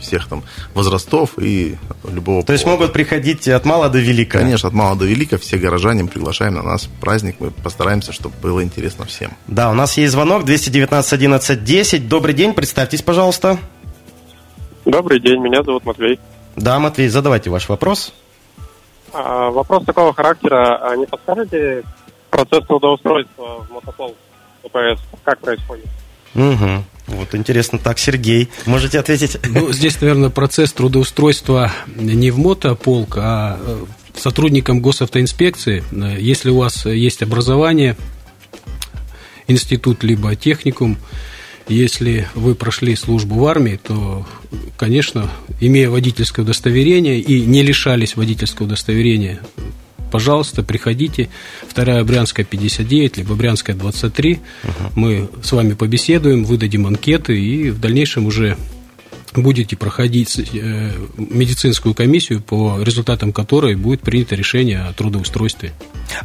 всех 0.00 0.28
там 0.28 0.44
возрастов 0.74 1.32
и 1.38 1.76
любого 2.10 2.40
То 2.42 2.46
пола. 2.46 2.54
есть 2.54 2.66
могут 2.66 2.92
приходить 2.92 3.46
от 3.48 3.64
мала 3.64 3.88
до 3.88 3.98
велика? 3.98 4.38
Конечно, 4.38 4.68
от 4.68 4.74
мала 4.74 4.96
до 4.96 5.04
велика. 5.04 5.36
Все 5.38 5.58
горожане 5.58 6.04
приглашаем 6.06 6.54
на 6.54 6.62
нас 6.62 6.88
праздник. 7.00 7.36
Мы 7.38 7.50
постараемся, 7.50 8.12
чтобы 8.12 8.34
было 8.40 8.62
интересно 8.62 9.04
всем. 9.04 9.32
Да, 9.46 9.70
у 9.70 9.74
нас 9.74 9.96
есть 9.98 10.12
звонок 10.12 10.44
219 10.44 11.12
11 11.12 11.64
10. 11.64 12.08
Добрый 12.08 12.34
день, 12.34 12.54
представьтесь, 12.54 13.02
пожалуйста. 13.02 13.58
Добрый 14.84 15.20
день, 15.20 15.40
меня 15.40 15.62
зовут 15.62 15.84
Матвей. 15.84 16.18
Да, 16.56 16.78
Матвей, 16.78 17.08
задавайте 17.08 17.50
ваш 17.50 17.68
вопрос. 17.68 18.14
А, 19.12 19.50
вопрос 19.50 19.84
такого 19.84 20.12
характера. 20.14 20.78
А 20.82 20.96
не 20.96 21.06
подскажете 21.06 21.82
процесс 22.30 22.64
трудоустройства 22.66 23.64
в 23.68 23.70
мотопол 23.70 24.14
ОПС? 24.62 25.00
Как 25.24 25.38
происходит? 25.40 25.86
Угу. 26.34 26.84
Вот 27.08 27.34
интересно, 27.34 27.78
так, 27.78 27.98
Сергей, 27.98 28.50
можете 28.66 28.98
ответить? 28.98 29.38
Ну, 29.46 29.72
здесь, 29.72 30.00
наверное, 30.00 30.28
процесс 30.28 30.72
трудоустройства 30.72 31.72
не 31.96 32.30
в 32.30 32.38
мотополк, 32.38 33.16
а 33.16 33.58
э, 33.58 33.84
сотрудникам 34.14 34.80
госавтоинспекции, 34.80 35.82
если 36.20 36.50
у 36.50 36.58
вас 36.58 36.84
есть 36.84 37.22
образование, 37.22 37.96
институт 39.46 40.04
либо 40.04 40.36
техникум, 40.36 40.98
если 41.68 42.28
вы 42.34 42.54
прошли 42.54 42.96
службу 42.96 43.36
в 43.36 43.46
армии, 43.46 43.78
то, 43.82 44.26
конечно, 44.76 45.30
имея 45.60 45.90
водительское 45.90 46.44
удостоверение 46.44 47.20
и 47.20 47.42
не 47.42 47.62
лишались 47.62 48.16
водительского 48.16 48.66
удостоверения, 48.66 49.40
пожалуйста, 50.10 50.62
приходите. 50.62 51.28
Вторая 51.66 52.02
Брянская 52.04 52.44
59, 52.44 53.18
либо 53.18 53.34
Брянская 53.34 53.76
23. 53.76 54.32
Угу. 54.32 54.72
Мы 54.94 55.28
с 55.42 55.52
вами 55.52 55.74
побеседуем, 55.74 56.44
выдадим 56.44 56.86
анкеты 56.86 57.38
и 57.38 57.70
в 57.70 57.80
дальнейшем 57.80 58.26
уже 58.26 58.56
будете 59.34 59.76
проходить 59.76 60.38
э, 60.38 60.92
медицинскую 61.16 61.94
комиссию, 61.94 62.40
по 62.40 62.82
результатам 62.82 63.32
которой 63.32 63.76
будет 63.76 64.00
принято 64.00 64.34
решение 64.34 64.80
о 64.80 64.92
трудоустройстве. 64.92 65.72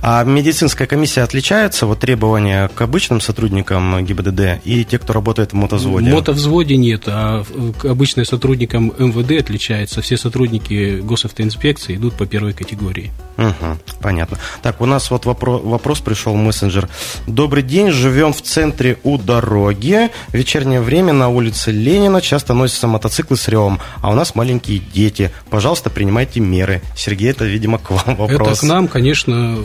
А 0.02 0.24
медицинская 0.24 0.88
комиссия 0.88 1.22
отличается, 1.22 1.86
вот 1.86 2.00
требования 2.00 2.70
к 2.70 2.82
обычным 2.82 3.22
сотрудникам 3.22 4.04
ГИБДД 4.04 4.66
и 4.66 4.84
те, 4.84 5.00
кто 5.00 5.14
работает 5.14 5.54
в 5.54 5.56
мотовзводе? 5.56 6.12
В 6.12 6.14
мотовзводе 6.14 6.78
нет, 6.78 7.04
а 7.08 7.44
к 7.78 7.86
обычным 7.86 8.26
сотрудникам 8.26 8.94
МВД 8.98 9.42
отличается. 9.42 10.02
Все 10.02 10.18
сотрудники 10.18 11.00
госавтоинспекции 11.00 11.96
идут 11.96 12.16
по 12.16 12.26
первой 12.26 12.54
категории. 12.54 13.12
Угу, 13.38 13.78
понятно. 14.02 14.38
Так, 14.62 14.82
у 14.82 14.86
нас 14.86 15.10
вот 15.10 15.26
вопрос, 15.26 15.62
вопрос 15.64 16.00
пришел, 16.00 16.36
мессенджер. 16.36 16.88
Добрый 17.28 17.64
день, 17.64 17.92
живем 17.92 18.34
в 18.34 18.42
центре 18.42 18.98
у 19.04 19.18
дороги. 19.18 20.10
Вечернее 20.32 20.82
время 20.82 21.14
на 21.14 21.30
улице 21.30 21.72
Ленина 21.72 22.22
часто 22.22 22.54
носятся 22.54 22.88
мотоциклы 22.88 23.38
с 23.38 23.48
ревом, 23.48 23.80
а 24.02 24.12
у 24.12 24.14
нас 24.14 24.36
маленькие 24.36 24.80
дети. 24.80 25.32
Пожалуйста, 25.50 25.90
принимайте 25.90 26.40
меры. 26.40 26.82
Сергей, 26.96 27.32
это, 27.32 27.46
видимо, 27.46 27.80
к 27.80 27.92
вам 27.92 28.16
вопрос. 28.16 28.60
Это 28.60 28.60
к 28.60 28.64
нам, 28.64 28.88
конечно, 28.88 29.58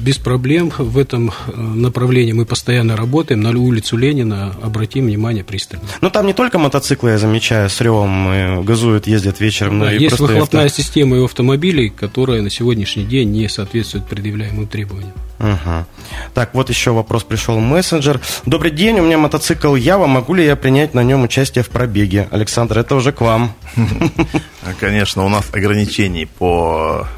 без 0.00 0.16
проблем 0.16 0.72
в 0.78 0.96
этом 0.96 1.30
э, 1.30 1.60
направлении 1.60 2.32
мы 2.32 2.46
постоянно 2.46 2.96
работаем. 2.96 3.40
На 3.40 3.50
улицу 3.50 3.96
Ленина 3.96 4.54
обратим 4.62 5.06
внимание 5.06 5.44
пристально. 5.44 5.84
Но 6.00 6.10
там 6.10 6.26
не 6.26 6.32
только 6.32 6.58
мотоциклы, 6.58 7.10
я 7.10 7.18
замечаю, 7.18 7.68
с 7.68 7.80
ревом 7.80 8.64
газуют, 8.64 9.06
ездят 9.06 9.40
вечером. 9.40 9.80
Да, 9.80 9.90
есть 9.90 10.18
выхлопная 10.18 10.66
авто... 10.66 10.76
система 10.76 11.20
у 11.20 11.24
автомобилей, 11.24 11.90
которая 11.90 12.42
на 12.42 12.50
сегодняшний 12.50 13.04
день 13.04 13.30
не 13.30 13.48
соответствует 13.48 14.06
предъявляемым 14.06 14.66
требованиям. 14.66 15.12
Угу. 15.38 15.86
Так, 16.34 16.54
вот 16.54 16.68
еще 16.68 16.92
вопрос 16.92 17.22
пришел 17.22 17.58
мессенджер. 17.60 18.20
Добрый 18.44 18.70
день, 18.70 18.98
у 18.98 19.04
меня 19.04 19.18
мотоцикл 19.18 19.74
Ява, 19.74 20.06
могу 20.06 20.34
ли 20.34 20.44
я 20.44 20.56
принять 20.56 20.94
на 20.94 21.02
нем 21.04 21.22
участие 21.22 21.62
в 21.62 21.68
пробеге? 21.68 22.28
Александр, 22.30 22.78
это 22.78 22.96
уже 22.96 23.12
к 23.12 23.20
вам. 23.20 23.54
Конечно, 24.80 25.24
у 25.24 25.28
нас 25.28 25.46
ограничений 25.52 26.26
по 26.26 27.06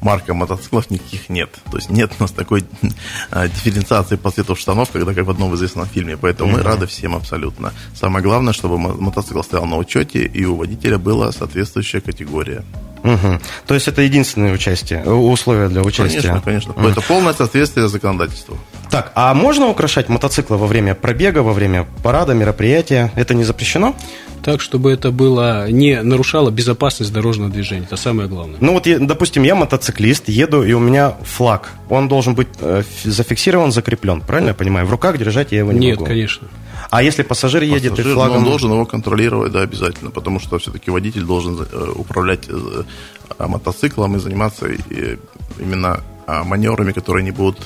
марка 0.00 0.34
мотоциклов 0.34 0.90
никаких 0.90 1.28
нет. 1.28 1.50
То 1.70 1.76
есть 1.76 1.90
нет 1.90 2.12
у 2.18 2.22
нас 2.22 2.32
такой 2.32 2.64
а, 3.30 3.48
дифференциации 3.48 4.16
по 4.16 4.30
цвету 4.30 4.56
штанов, 4.56 4.90
когда 4.90 5.14
как 5.14 5.26
в 5.26 5.30
одном 5.30 5.54
известном 5.54 5.86
фильме. 5.86 6.16
Поэтому 6.16 6.52
mm-hmm. 6.52 6.56
мы 6.56 6.62
рады 6.62 6.86
всем 6.86 7.14
абсолютно. 7.14 7.72
Самое 7.94 8.22
главное, 8.24 8.52
чтобы 8.52 8.78
мотоцикл 8.78 9.42
стоял 9.42 9.66
на 9.66 9.76
учете, 9.76 10.24
и 10.24 10.44
у 10.44 10.56
водителя 10.56 10.98
была 10.98 11.32
соответствующая 11.32 12.00
категория. 12.00 12.64
Угу. 13.02 13.40
То 13.66 13.74
есть 13.74 13.88
это 13.88 14.02
единственное 14.02 14.52
участие, 14.52 15.02
э, 15.04 15.10
условия 15.10 15.68
для 15.68 15.82
участия? 15.82 16.20
Конечно, 16.20 16.42
конечно. 16.42 16.72
Угу. 16.72 16.88
Это 16.88 17.00
полное 17.00 17.32
соответствие 17.32 17.88
законодательству. 17.88 18.58
Так, 18.90 19.12
а 19.14 19.32
можно 19.34 19.68
украшать 19.68 20.08
мотоциклы 20.08 20.56
во 20.56 20.66
время 20.66 20.94
пробега, 20.94 21.38
во 21.38 21.52
время 21.52 21.86
парада, 22.02 22.34
мероприятия? 22.34 23.12
Это 23.14 23.34
не 23.34 23.44
запрещено? 23.44 23.94
так, 24.42 24.60
чтобы 24.60 24.90
это 24.90 25.10
было 25.10 25.70
не 25.70 26.02
нарушало 26.02 26.50
безопасность 26.50 27.12
дорожного 27.12 27.50
движения. 27.50 27.84
Это 27.84 27.96
самое 27.96 28.28
главное. 28.28 28.56
Ну 28.60 28.72
вот, 28.72 28.86
допустим, 29.06 29.42
я 29.42 29.54
мотоциклист, 29.54 30.28
еду, 30.28 30.62
и 30.62 30.72
у 30.72 30.78
меня 30.78 31.14
флаг. 31.22 31.70
Он 31.88 32.08
должен 32.08 32.34
быть 32.34 32.48
э, 32.60 32.82
зафиксирован, 33.04 33.72
закреплен. 33.72 34.20
Правильно 34.20 34.48
я 34.48 34.54
понимаю? 34.54 34.86
В 34.86 34.90
руках 34.90 35.18
держать 35.18 35.52
я 35.52 35.58
его 35.58 35.72
не 35.72 35.78
Нет, 35.78 35.98
могу. 35.98 36.04
Нет, 36.04 36.08
конечно. 36.08 36.48
А 36.90 37.02
если 37.02 37.22
пассажир, 37.22 37.60
пассажир 37.60 37.76
едет 37.76 37.98
и 37.98 38.02
ну, 38.02 38.14
флагом... 38.14 38.38
Он 38.38 38.44
должен 38.44 38.72
его 38.72 38.86
контролировать, 38.86 39.52
да, 39.52 39.60
обязательно, 39.62 40.10
потому 40.10 40.40
что 40.40 40.58
все-таки 40.58 40.90
водитель 40.90 41.24
должен 41.24 41.60
э, 41.60 41.92
управлять 41.94 42.48
э, 42.48 42.84
мотоциклом 43.38 44.16
и 44.16 44.18
заниматься 44.18 44.66
именно 45.58 46.00
а, 46.26 46.44
маневрами, 46.44 46.92
которые 46.92 47.24
не 47.24 47.30
будут 47.32 47.58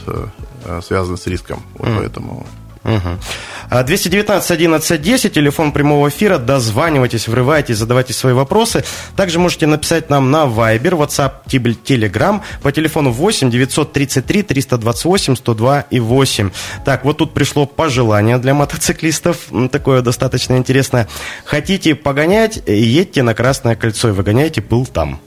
связаны 0.83 1.17
с 1.17 1.27
риском. 1.27 1.63
Вот 1.75 1.89
mm. 1.89 1.97
поэтому... 1.99 2.47
Угу. 2.85 3.83
219 3.83 4.51
11 4.51 5.03
10, 5.03 5.33
телефон 5.33 5.73
прямого 5.73 6.09
эфира, 6.09 6.39
дозванивайтесь, 6.39 7.29
врывайтесь, 7.29 7.79
задавайте 7.79 8.13
свои 8.13 8.35
вопросы. 8.35 8.85
Также 9.17 9.39
можете 9.39 9.67
написать 9.67 10.11
нам 10.11 10.31
на 10.31 10.45
Viber, 10.45 10.93
WhatsApp, 10.93 11.33
Telegram 11.47 12.41
по 12.63 12.73
телефону 12.73 13.11
8 13.11 13.51
933 13.51 14.43
328 14.43 15.37
102 15.37 15.81
и 15.91 16.01
8. 16.01 16.51
Так, 16.85 17.05
вот 17.05 17.19
тут 17.19 17.33
пришло 17.33 17.67
пожелание 17.67 18.39
для 18.39 18.55
мотоциклистов, 18.55 19.39
такое 19.73 20.03
достаточно 20.03 20.57
интересное. 20.57 21.09
Хотите 21.45 21.95
погонять, 21.95 22.63
едьте 22.67 23.23
на 23.23 23.35
Красное 23.35 23.77
кольцо 23.77 24.11
и 24.11 24.13
выгоняйте 24.13 24.61
пыл 24.61 24.87
там. 24.87 25.21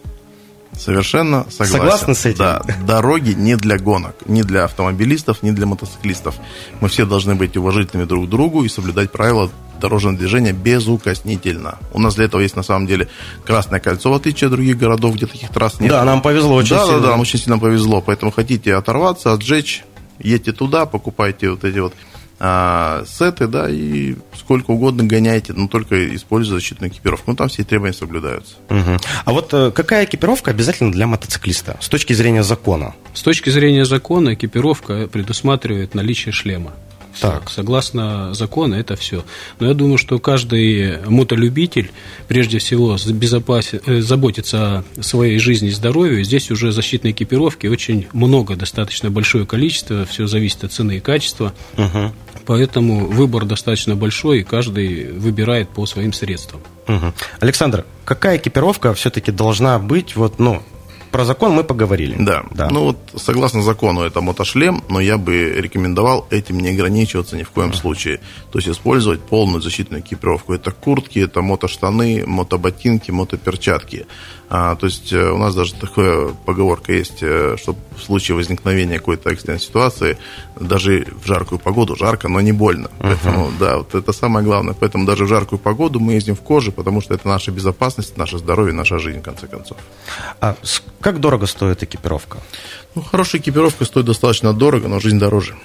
Совершенно 0.78 1.46
согласен. 1.50 1.74
Согласны 1.74 2.16
с 2.16 2.26
этим? 2.26 2.40
Да, 2.40 2.62
дороги 2.86 3.32
не 3.32 3.56
для 3.56 3.78
гонок, 3.78 4.16
не 4.26 4.44
для 4.44 4.66
автомобилистов, 4.66 5.44
не 5.44 5.52
для 5.52 5.66
мотоциклистов. 5.66 6.36
Мы 6.82 6.88
все 6.88 7.06
должны 7.06 7.36
быть 7.36 7.58
уважительными 7.58 8.06
друг 8.08 8.28
к 8.28 8.30
другу 8.30 8.64
и 8.64 8.70
соблюдать 8.70 9.12
правила 9.12 9.50
дорожного 9.80 10.18
движения 10.18 10.54
безукоснительно. 10.54 11.78
У 11.94 12.00
нас 12.00 12.16
для 12.16 12.26
этого 12.26 12.42
есть 12.42 12.56
на 12.56 12.64
самом 12.64 12.88
деле 12.88 13.08
Красное 13.46 13.80
кольцо, 13.80 14.12
в 14.12 14.14
отличие 14.14 14.48
от 14.48 14.54
других 14.54 14.78
городов, 14.78 15.16
где 15.16 15.26
таких 15.26 15.50
трасс 15.50 15.80
нет. 15.80 15.90
Да, 15.90 16.04
нам 16.04 16.22
повезло 16.22 16.56
очень 16.56 16.76
да, 16.76 16.86
сильно. 16.86 17.00
Да, 17.00 17.06
да, 17.06 17.12
нам 17.12 17.20
очень 17.22 17.40
сильно 17.40 17.60
повезло. 17.60 18.02
Поэтому 18.02 18.32
хотите 18.32 18.76
оторваться, 18.76 19.34
отжечь, 19.34 19.84
едьте 20.20 20.52
туда, 20.52 20.86
покупайте 20.86 21.52
вот 21.52 21.64
эти 21.64 21.80
вот 21.80 21.94
а, 22.40 23.04
сеты, 23.08 23.48
да, 23.48 23.68
и 23.70 24.16
сколько 24.36 24.72
угодно 24.72 25.04
гоняйте, 25.04 25.54
но 25.54 25.68
только 25.68 26.16
используя 26.16 26.60
защитную 26.60 26.92
экипировку. 26.92 27.32
Ну, 27.32 27.36
там 27.36 27.50
все 27.50 27.64
требования 27.64 27.94
соблюдаются. 27.94 28.56
Угу. 28.70 28.98
А 29.26 29.32
вот 29.32 29.54
э, 29.54 29.72
какая 29.72 30.06
экипировка 30.06 30.52
обязательно 30.52 30.92
для 30.92 31.08
мотоциклиста 31.08 31.78
с 31.80 31.90
точки 31.90 32.14
зрения 32.14 32.44
закона? 32.44 32.96
С 33.14 33.22
точки 33.24 33.50
зрения 33.50 33.86
закона 33.86 34.36
экипировка 34.36 35.08
предусматривает 35.08 35.96
наличие 35.96 36.32
шлема. 36.32 36.74
Так. 37.22 37.50
Согласно 37.50 38.34
закону, 38.34 38.76
это 38.76 38.96
все. 38.96 39.24
Но 39.60 39.68
я 39.68 39.74
думаю, 39.74 39.98
что 39.98 40.20
каждый 40.20 41.00
мотолюбитель, 41.08 41.92
прежде 42.28 42.60
всего, 42.60 42.98
безопас... 43.08 43.74
Э, 43.74 44.02
заботится 44.02 44.84
о 44.98 45.04
своей 45.04 45.40
жизни 45.40 45.70
и 45.70 45.72
здоровье. 45.72 46.24
Здесь 46.24 46.52
уже 46.52 46.72
защитной 46.72 47.12
экипировки 47.12 47.68
очень 47.68 48.08
много, 48.14 48.56
достаточно 48.56 49.10
большое 49.10 49.46
количество. 49.46 50.06
Все 50.06 50.28
зависит 50.28 50.64
от 50.64 50.72
цены 50.72 50.98
и 50.98 51.00
качества. 51.00 51.54
Угу. 51.78 52.14
Поэтому 52.46 53.08
выбор 53.08 53.46
достаточно 53.46 53.96
большой, 53.96 54.40
и 54.40 54.44
каждый 54.44 55.12
выбирает 55.12 55.70
по 55.70 55.86
своим 55.86 56.14
средствам. 56.14 56.62
Угу. 56.88 57.14
Александр, 57.42 57.86
какая 58.06 58.38
экипировка 58.38 58.94
все-таки 58.94 59.32
должна 59.32 59.80
быть, 59.80 60.16
вот, 60.16 60.40
ну, 60.40 60.64
про 61.12 61.26
закон 61.26 61.52
мы 61.52 61.64
поговорили. 61.64 62.16
Да. 62.20 62.44
да. 62.52 62.70
Ну 62.70 62.84
вот 62.84 62.98
согласно 63.16 63.62
закону 63.62 64.02
это 64.02 64.22
мотошлем, 64.22 64.84
но 64.90 65.00
я 65.00 65.18
бы 65.18 65.54
рекомендовал 65.58 66.28
этим 66.30 66.60
не 66.60 66.70
ограничиваться 66.70 67.36
ни 67.38 67.44
в 67.44 67.50
коем 67.50 67.74
случае. 67.74 68.20
То 68.52 68.60
есть 68.60 68.70
использовать 68.70 69.22
полную 69.22 69.62
защитную 69.62 70.02
экипировку. 70.02 70.54
Это 70.54 70.72
куртки, 70.72 71.20
это 71.20 71.42
мотоштаны, 71.42 72.26
мотоботинки, 72.26 73.12
мотоперчатки. 73.12 74.06
А, 74.50 74.76
то 74.76 74.86
есть 74.86 75.12
э, 75.12 75.30
у 75.30 75.38
нас 75.38 75.54
даже 75.56 75.74
такая 75.74 76.30
поговорка 76.46 76.94
есть, 76.94 77.22
э, 77.22 77.58
что 77.58 77.76
в 77.98 78.02
случае 78.02 78.36
возникновения 78.36 78.98
какой-то 78.98 79.30
экстренной 79.30 79.60
ситуации, 79.60 80.18
даже 80.58 81.06
в 81.22 81.28
жаркую 81.28 81.60
погоду, 81.60 81.98
жарко, 81.98 82.30
но 82.30 82.40
не 82.40 82.54
больно. 82.54 82.88
Uh-huh. 82.88 83.18
Поэтому, 83.24 83.52
да, 83.60 83.78
вот 83.80 83.94
это 83.94 84.14
самое 84.14 84.46
главное. 84.46 84.74
Поэтому 84.74 85.06
даже 85.06 85.26
в 85.26 85.28
жаркую 85.28 85.60
погоду 85.60 86.00
мы 86.00 86.14
ездим 86.14 86.36
в 86.36 86.42
коже, 86.42 86.72
потому 86.72 87.02
что 87.02 87.14
это 87.14 87.28
наша 87.28 87.52
безопасность, 87.52 88.16
наше 88.16 88.38
здоровье, 88.38 88.74
наша 88.74 89.00
жизнь, 89.00 89.20
в 89.20 89.24
конце 89.24 89.48
концов. 89.48 89.78
А 90.40 90.56
как 91.00 91.20
дорого 91.20 91.46
стоит 91.46 91.84
экипировка? 91.84 92.40
Ну, 92.96 93.02
хорошая 93.02 93.42
экипировка 93.42 93.86
стоит 93.86 94.06
достаточно 94.06 94.54
дорого, 94.54 94.88
но 94.88 95.00
жизнь 95.00 95.20
дороже. 95.20 95.56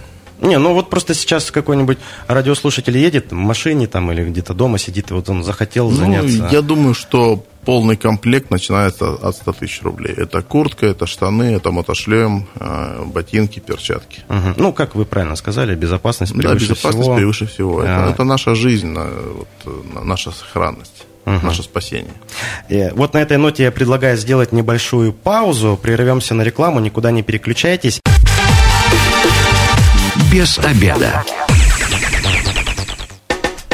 Не, 0.42 0.58
ну 0.58 0.74
вот 0.74 0.90
просто 0.90 1.14
сейчас 1.14 1.52
какой-нибудь 1.52 1.98
радиослушатель 2.26 2.98
едет 2.98 3.30
в 3.30 3.34
машине 3.34 3.86
там 3.86 4.10
или 4.10 4.28
где-то 4.28 4.54
дома 4.54 4.76
сидит, 4.76 5.12
и 5.12 5.14
вот 5.14 5.28
он 5.28 5.44
захотел 5.44 5.88
ну, 5.88 5.96
заняться. 5.96 6.48
Я 6.50 6.62
думаю, 6.62 6.94
что 6.94 7.44
полный 7.64 7.96
комплект 7.96 8.50
начинается 8.50 9.12
от 9.12 9.36
100 9.36 9.52
тысяч 9.52 9.82
рублей. 9.82 10.12
Это 10.16 10.42
куртка, 10.42 10.86
это 10.86 11.06
штаны, 11.06 11.44
это 11.44 11.70
мотошлем, 11.70 12.48
э, 12.56 13.04
ботинки, 13.06 13.60
перчатки. 13.60 14.22
Угу. 14.28 14.54
Ну, 14.56 14.72
как 14.72 14.96
вы 14.96 15.04
правильно 15.04 15.36
сказали, 15.36 15.76
безопасность 15.76 16.32
превыше 16.32 16.66
да, 16.66 16.72
безопасность 16.72 17.02
всего. 17.02 17.16
превыше 17.16 17.46
всего. 17.46 17.80
А... 17.80 17.84
Это, 17.84 18.14
это 18.14 18.24
наша 18.24 18.56
жизнь, 18.56 18.92
вот, 18.92 20.04
наша 20.04 20.32
сохранность. 20.32 21.04
Угу. 21.24 21.46
Наше 21.46 21.62
спасение. 21.62 22.12
И 22.68 22.90
вот 22.94 23.14
на 23.14 23.18
этой 23.18 23.36
ноте 23.36 23.64
я 23.64 23.72
предлагаю 23.72 24.16
сделать 24.16 24.52
небольшую 24.52 25.12
паузу. 25.12 25.78
Прервемся 25.80 26.34
на 26.34 26.42
рекламу, 26.42 26.80
никуда 26.80 27.10
не 27.10 27.22
переключайтесь 27.22 28.00
без 30.32 30.58
обеда. 30.58 31.24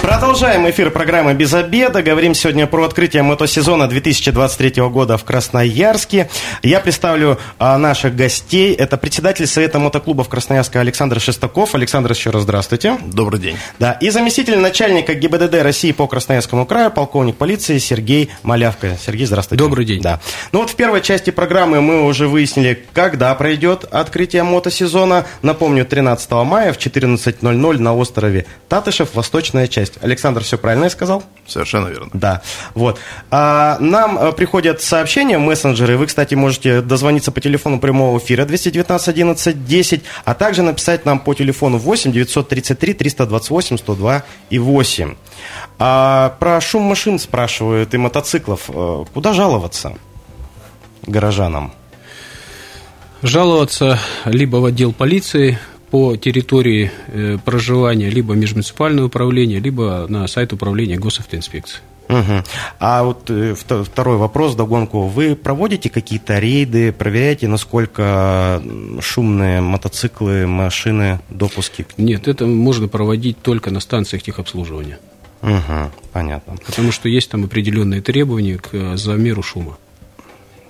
Продолжаем 0.08 0.68
эфир 0.70 0.90
программы 0.90 1.34
«Без 1.34 1.52
обеда». 1.52 2.02
Говорим 2.02 2.34
сегодня 2.34 2.66
про 2.66 2.84
открытие 2.84 3.22
мотосезона 3.22 3.86
2023 3.88 4.82
года 4.84 5.18
в 5.18 5.24
Красноярске. 5.24 6.30
Я 6.62 6.80
представлю 6.80 7.38
а, 7.58 7.76
наших 7.76 8.16
гостей. 8.16 8.72
Это 8.74 8.96
председатель 8.96 9.46
Совета 9.46 9.78
мотоклубов 9.78 10.30
Красноярска 10.30 10.80
Александр 10.80 11.20
Шестаков. 11.20 11.74
Александр, 11.74 12.12
еще 12.12 12.30
раз 12.30 12.44
здравствуйте. 12.44 12.96
Добрый 13.04 13.38
день. 13.38 13.58
Да, 13.78 13.92
и 13.92 14.08
заместитель 14.08 14.58
начальника 14.58 15.12
ГИБДД 15.12 15.56
России 15.56 15.92
по 15.92 16.06
Красноярскому 16.06 16.64
краю, 16.64 16.90
полковник 16.90 17.36
полиции 17.36 17.76
Сергей 17.76 18.30
Малявка. 18.42 18.96
Сергей, 19.04 19.26
здравствуйте. 19.26 19.62
Добрый 19.62 19.84
день. 19.84 20.00
Да. 20.00 20.20
Ну 20.52 20.60
вот 20.60 20.70
в 20.70 20.74
первой 20.74 21.02
части 21.02 21.28
программы 21.28 21.82
мы 21.82 22.06
уже 22.06 22.28
выяснили, 22.28 22.82
когда 22.94 23.34
пройдет 23.34 23.84
открытие 23.84 24.42
мотосезона. 24.42 25.26
Напомню, 25.42 25.84
13 25.84 26.30
мая 26.30 26.72
в 26.72 26.78
14.00 26.78 27.78
на 27.78 27.94
острове 27.94 28.46
Татышев, 28.70 29.14
восточная 29.14 29.66
часть. 29.66 29.97
Александр, 30.00 30.42
все 30.42 30.58
правильно 30.58 30.84
я 30.84 30.90
сказал? 30.90 31.22
Совершенно 31.46 31.88
верно. 31.88 32.10
Да, 32.12 32.42
вот. 32.74 32.98
А, 33.30 33.78
нам 33.80 34.18
э, 34.18 34.32
приходят 34.32 34.80
сообщения, 34.82 35.38
мессенджеры. 35.38 35.96
Вы, 35.96 36.06
кстати, 36.06 36.34
можете 36.34 36.80
дозвониться 36.82 37.32
по 37.32 37.40
телефону 37.40 37.80
прямого 37.80 38.18
эфира 38.18 38.44
219 38.44 39.08
11 39.08 39.64
10, 39.64 40.04
а 40.24 40.34
также 40.34 40.62
написать 40.62 41.04
нам 41.04 41.20
по 41.20 41.34
телефону 41.34 41.78
8 41.78 42.12
933 42.12 42.94
328 42.94 43.78
102 43.78 44.22
и 44.50 44.58
8. 44.58 45.14
А, 45.78 46.36
про 46.38 46.60
шум 46.60 46.82
машин 46.82 47.18
спрашивают 47.18 47.94
и 47.94 47.96
мотоциклов. 47.96 48.68
Э, 48.68 49.04
Куда 49.12 49.32
жаловаться 49.32 49.94
горожанам? 51.02 51.72
Жаловаться 53.22 53.98
либо 54.26 54.58
в 54.58 54.64
отдел 54.66 54.92
полиции 54.92 55.58
по 55.90 56.16
территории 56.16 56.90
э, 57.08 57.38
проживания, 57.44 58.10
либо 58.10 58.34
межмуниципальное 58.34 59.04
управление, 59.04 59.60
либо 59.60 60.06
на 60.08 60.26
сайт 60.28 60.52
управления 60.52 60.96
госавтоинспекции. 60.98 61.80
Мгм. 62.08 62.42
А 62.78 63.02
вот 63.04 63.28
э, 63.30 63.52
вто- 63.54 63.84
второй 63.84 64.16
вопрос 64.16 64.54
догонку. 64.54 65.02
Вы 65.08 65.36
проводите 65.36 65.90
какие-то 65.90 66.38
рейды, 66.38 66.90
проверяете, 66.92 67.48
насколько 67.48 68.62
шумные 69.00 69.60
мотоциклы, 69.60 70.46
машины, 70.46 71.20
допуски? 71.28 71.86
Нет, 71.98 72.26
это 72.26 72.46
можно 72.46 72.88
проводить 72.88 73.42
только 73.42 73.70
на 73.70 73.80
станциях 73.80 74.22
техобслуживания, 74.22 74.98
Мгм, 75.42 75.90
понятно. 76.12 76.56
потому 76.64 76.92
что 76.92 77.08
есть 77.10 77.30
там 77.30 77.44
определенные 77.44 78.00
требования 78.00 78.56
к 78.56 78.68
э, 78.72 78.96
замеру 78.96 79.42
шума. 79.42 79.76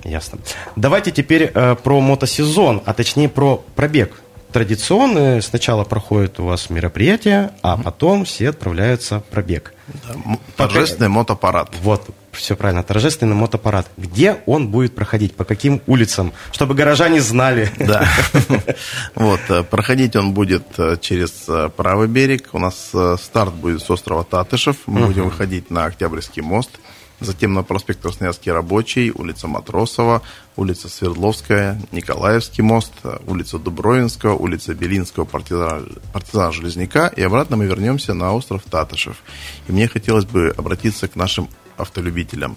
Ясно. 0.05 0.39
Давайте 0.77 1.11
теперь 1.13 1.51
э, 1.55 1.77
про 1.83 2.01
мотосезон, 2.01 2.83
а 2.85 2.95
точнее 2.95 3.29
про 3.29 3.63
пробег. 3.77 4.23
Традиционно 4.53 5.43
сначала 5.43 5.85
проходит 5.85 6.41
у 6.41 6.45
вас 6.45 6.71
мероприятие, 6.71 7.51
а 7.63 7.77
потом 7.77 8.25
все 8.25 8.49
отправляются 8.49 9.21
в 9.21 9.25
пробег. 9.25 9.75
Да, 9.87 10.39
Торжественный 10.57 11.09
мотопарад. 11.09 11.71
Вот, 11.83 12.09
все 12.33 12.57
правильно, 12.57 12.83
торжественный 12.83 13.35
мотопарад. 13.35 13.87
Где 13.97 14.39
он 14.47 14.69
будет 14.69 14.95
проходить, 14.95 15.35
по 15.35 15.45
каким 15.45 15.83
улицам, 15.87 16.33
чтобы 16.53 16.75
горожане 16.75 17.21
знали? 17.21 17.71
Да. 17.79 18.09
Вот, 19.15 19.41
э, 19.49 19.65
проходить 19.65 20.17
он 20.17 20.33
будет 20.33 20.65
э, 20.79 20.97
через 21.01 21.45
э, 21.49 21.71
правый 21.77 22.09
берег. 22.09 22.51
У 22.53 22.59
нас 22.59 22.93
старт 23.21 23.55
будет 23.55 23.83
с 23.83 23.91
острова 23.91 24.25
Татышев. 24.25 24.77
Мы 24.87 25.07
будем 25.07 25.25
выходить 25.25 25.71
на 25.71 25.85
Октябрьский 25.85 26.43
мост. 26.43 26.71
Затем 27.21 27.53
на 27.53 27.63
проспект 27.63 28.01
Красноярский 28.01 28.53
рабочий, 28.53 29.11
улица 29.11 29.49
Матросова, 29.49 30.23
улица 30.57 30.89
Свердловская, 30.89 31.81
Николаевский 31.91 32.63
мост, 32.63 32.93
улица 33.27 33.59
Дубровинского, 33.59 34.35
улица 34.35 34.75
Белинского, 34.75 35.25
партизана, 35.25 35.85
партизана 36.13 36.53
Железняка. 36.53 37.09
И 37.09 37.23
обратно 37.23 37.57
мы 37.57 37.67
вернемся 37.67 38.15
на 38.15 38.33
остров 38.33 38.63
Татышев. 38.71 39.23
И 39.67 39.73
мне 39.73 39.89
хотелось 39.89 40.27
бы 40.27 40.55
обратиться 40.57 41.09
к 41.09 41.17
нашим 41.17 41.49
автолюбителям, 41.77 42.57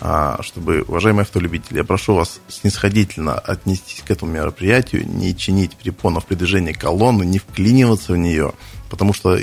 а, 0.00 0.40
чтобы, 0.42 0.82
уважаемые 0.82 1.22
автолюбители, 1.22 1.78
я 1.78 1.84
прошу 1.84 2.14
вас 2.14 2.40
снисходительно 2.48 3.34
отнестись 3.34 4.02
к 4.02 4.10
этому 4.10 4.32
мероприятию, 4.32 5.06
не 5.06 5.36
чинить 5.36 5.76
препонов 5.76 6.26
при 6.26 6.34
движении 6.34 6.72
колонны, 6.72 7.24
не 7.24 7.38
вклиниваться 7.38 8.12
в 8.12 8.16
нее, 8.16 8.54
потому 8.90 9.12
что 9.12 9.38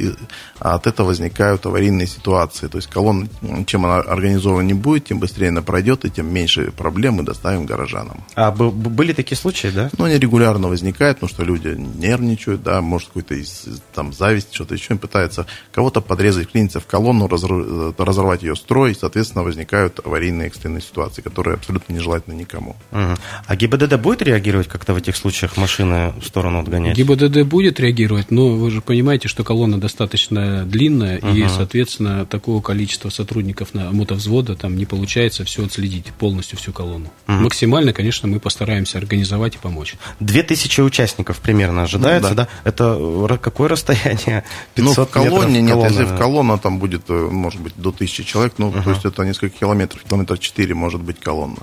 от 0.60 0.88
этого 0.88 1.08
возникают 1.08 1.66
аварийные 1.66 2.08
ситуации. 2.08 2.68
То 2.68 2.78
есть 2.78 2.90
колонна, 2.90 3.28
чем 3.66 3.86
она 3.86 3.98
организована 3.98 4.66
не 4.66 4.74
будет, 4.74 5.06
тем 5.06 5.20
быстрее 5.20 5.50
она 5.50 5.62
пройдет, 5.62 6.06
и 6.06 6.10
тем 6.10 6.34
меньше 6.34 6.72
проблем 6.72 7.16
мы 7.16 7.24
доставим 7.24 7.66
горожанам. 7.66 8.24
А 8.36 8.52
были 8.52 9.14
такие 9.14 9.38
случаи, 9.38 9.68
да? 9.68 9.90
Но 9.98 10.06
они 10.06 10.18
регулярно 10.18 10.68
возникают, 10.68 11.20
потому 11.20 11.30
что 11.30 11.44
люди 11.44 11.76
нервничают, 11.78 12.64
да, 12.64 12.82
может, 12.82 13.10
какой-то 13.10 13.36
из, 13.36 13.68
там 13.94 14.14
зависть, 14.14 14.54
что-то 14.54 14.76
еще, 14.76 14.96
и 14.96 14.98
пытаются 14.98 15.46
кого-то 15.72 16.02
подрезать, 16.02 16.48
вклиниться 16.50 16.80
в 16.80 16.86
колонну, 16.86 17.28
э, 17.28 17.94
разорвать 17.98 18.44
ее 18.44 18.56
строй, 18.56 18.92
и, 18.92 18.96
соответственно, 18.96 19.44
возникают 19.44 20.00
аварийные 20.06 20.48
экстренные 20.48 20.82
ситуации, 20.82 21.22
которые 21.22 21.56
абсолютно 21.56 21.94
нежелательны 21.94 22.34
никому. 22.34 22.76
Мгм. 22.92 23.18
А 23.48 23.56
ГИБДД 23.56 23.96
будет 23.96 24.22
реагировать 24.22 24.68
как-то 24.68 24.94
в 24.94 24.98
этих 24.98 25.16
случаях, 25.16 25.58
машины 25.58 26.14
в 26.20 26.26
сторону 26.26 26.60
отгонять? 26.60 26.98
ГИБДД 26.98 27.44
будет 27.44 27.80
реагировать, 27.80 28.32
но 28.32 28.50
вы 28.50 28.72
же 28.72 28.82
понимаете, 28.82 29.28
что 29.28 29.35
колонна 29.44 29.80
достаточно 29.80 30.66
длинная, 30.66 31.18
и, 31.18 31.48
соответственно, 31.48 32.26
такого 32.26 32.62
количества 32.62 33.10
сотрудников 33.10 33.74
на 33.74 33.92
мотовзвода 33.92 34.56
там 34.56 34.78
не 34.78 34.86
получается 34.86 35.44
все 35.46 35.66
отследить, 35.66 36.06
полностью 36.14 36.58
всю 36.58 36.72
колонну. 36.72 37.12
Максимально, 37.28 37.94
конечно, 37.94 38.28
мы 38.28 38.40
постараемся 38.40 38.98
организовать 38.98 39.56
и 39.56 39.58
помочь. 39.58 39.96
Две 40.20 40.44
тысячи 40.44 40.82
участников 40.82 41.40
примерно 41.40 41.84
ожидается, 41.84 42.30
Ну, 42.30 42.36
да. 42.36 42.44
да. 42.64 42.70
Это 42.70 42.84
р- 43.00 43.38
какое 43.38 43.70
расстояние? 43.70 44.44
Ну, 44.78 44.90
500 44.90 45.10
в 45.10 45.12
колонне, 45.12 45.62
метров 45.62 45.78
нет, 45.82 45.92
если 45.92 46.04
колонны. 46.04 46.16
в 46.16 46.18
колонна 46.20 46.58
там 46.58 46.80
будет, 46.80 47.04
э, 47.10 47.14
может 47.14 47.62
быть, 47.62 47.74
до 47.78 47.92
тысячи 47.92 48.24
человек, 48.24 48.54
ну, 48.58 48.72
то 48.72 48.90
есть 48.90 49.06
это 49.06 49.24
несколько 49.24 49.58
километров, 49.60 50.04
километр 50.04 50.38
4 50.38 50.74
может 50.76 51.02
быть 51.02 51.20
колонна. 51.20 51.60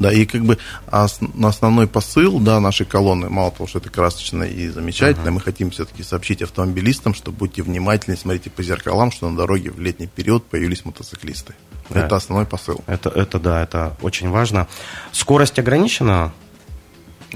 Да, 0.00 0.12
и 0.12 0.24
как 0.26 0.42
бы 0.44 0.58
ос- 0.90 1.20
основной 1.42 1.86
посыл, 1.86 2.40
да, 2.40 2.58
нашей 2.60 2.84
колонны, 2.84 3.28
мало 3.28 3.52
того, 3.52 3.66
что 3.66 3.78
это 3.78 3.90
красочно 3.90 4.42
и 4.42 4.68
замечательно, 4.68 5.30
мы 5.30 5.40
хотим 5.40 5.70
все-таки 5.70 6.02
сообщить 6.02 6.42
автомобилистам, 6.42 7.14
что 7.14 7.30
будьте 7.30 7.62
внимательны, 7.62 8.16
смотрите 8.16 8.50
по 8.50 8.62
зеркалам, 8.62 9.12
что 9.12 9.30
на 9.30 9.36
дороге 9.36 9.70
в 9.70 9.78
летний 9.78 10.08
период 10.08 10.44
появились 10.46 10.84
мотоциклисты. 10.84 11.54
Да. 11.90 12.06
Это 12.06 12.16
основной 12.16 12.46
посыл. 12.46 12.82
Это, 12.86 13.08
это 13.10 13.38
да, 13.38 13.62
это 13.62 13.96
очень 14.02 14.30
важно. 14.30 14.66
Скорость 15.12 15.58
ограничена? 15.58 16.32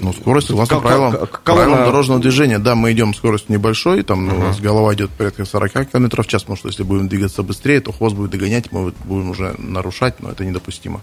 Ну, 0.01 0.13
скорость 0.13 0.49
согласно 0.49 0.77
Кол- 0.77 0.83
правилам, 0.83 1.13
колонна- 1.13 1.29
правилам 1.45 1.85
дорожного 1.85 2.21
движения. 2.21 2.59
Да, 2.59 2.75
мы 2.75 2.93
идем 2.93 3.15
скоростью 3.15 3.53
небольшой, 3.53 4.03
там 4.03 4.27
ну, 4.27 4.37
у 4.37 4.39
нас 4.39 4.61
голова 4.61 4.95
идет 4.95 5.11
порядка 5.11 5.45
40 5.45 5.73
км 5.91 6.23
в 6.23 6.27
час, 6.27 6.43
потому 6.43 6.57
что 6.57 6.69
если 6.69 6.83
будем 6.83 7.09
двигаться 7.09 7.43
быстрее, 7.43 7.81
то 7.81 7.93
хвост 7.93 8.15
будет 8.15 8.31
догонять, 8.31 8.71
мы 8.73 8.93
будем 9.05 9.31
уже 9.31 9.55
нарушать, 9.59 10.21
но 10.21 10.31
это 10.31 10.45
недопустимо. 10.45 11.03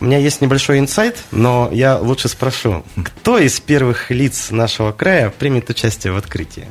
У 0.00 0.06
меня 0.06 0.18
есть 0.18 0.40
небольшой 0.40 0.78
инсайт, 0.78 1.24
но 1.30 1.68
я 1.72 1.98
лучше 1.98 2.28
спрошу. 2.28 2.84
Кто 3.04 3.38
из 3.38 3.60
первых 3.60 4.10
лиц 4.10 4.50
нашего 4.50 4.92
края 4.92 5.30
примет 5.30 5.68
участие 5.68 6.12
в 6.12 6.16
открытии? 6.16 6.68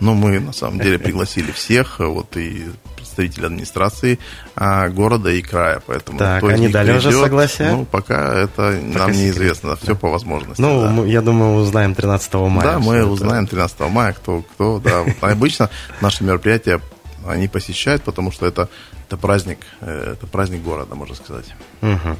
Но 0.00 0.14
мы 0.14 0.40
на 0.40 0.52
самом 0.52 0.80
деле 0.80 0.98
пригласили 0.98 1.52
всех, 1.52 2.00
вот 2.00 2.36
и 2.36 2.64
представителей 3.12 3.46
администрации 3.46 4.18
а, 4.56 4.88
города 4.88 5.30
и 5.30 5.42
края, 5.42 5.82
поэтому 5.86 6.18
Так, 6.18 6.42
они 6.44 6.68
дали 6.68 6.92
уже 6.92 7.08
придет, 7.08 7.22
согласие? 7.24 7.70
Ну, 7.72 7.84
пока 7.84 8.34
это 8.34 8.70
нам 8.82 9.12
секрет. 9.12 9.16
неизвестно, 9.16 9.76
все 9.76 9.94
по 9.94 10.08
возможности. 10.08 10.60
Ну, 10.60 10.82
да. 10.82 10.90
мы- 10.90 11.08
я 11.08 11.20
думаю, 11.20 11.56
узнаем 11.56 11.94
13 11.94 12.48
мая. 12.48 12.66
Да, 12.72 12.78
мы 12.78 12.96
это. 12.96 13.06
узнаем 13.06 13.46
13 13.46 13.80
мая, 13.90 14.12
кто, 14.12 14.42
кто, 14.42 14.78
да. 14.78 15.04
Обычно 15.20 15.70
наши 16.00 16.24
мероприятия 16.24 16.80
они 17.26 17.48
посещают, 17.48 18.02
потому 18.02 18.32
что 18.32 18.46
это, 18.46 18.68
это 19.06 19.16
праздник, 19.16 19.58
э, 19.80 20.14
это 20.14 20.26
праздник 20.26 20.62
города, 20.62 20.94
можно 20.94 21.14
сказать. 21.14 21.54
Мгм. 21.80 22.16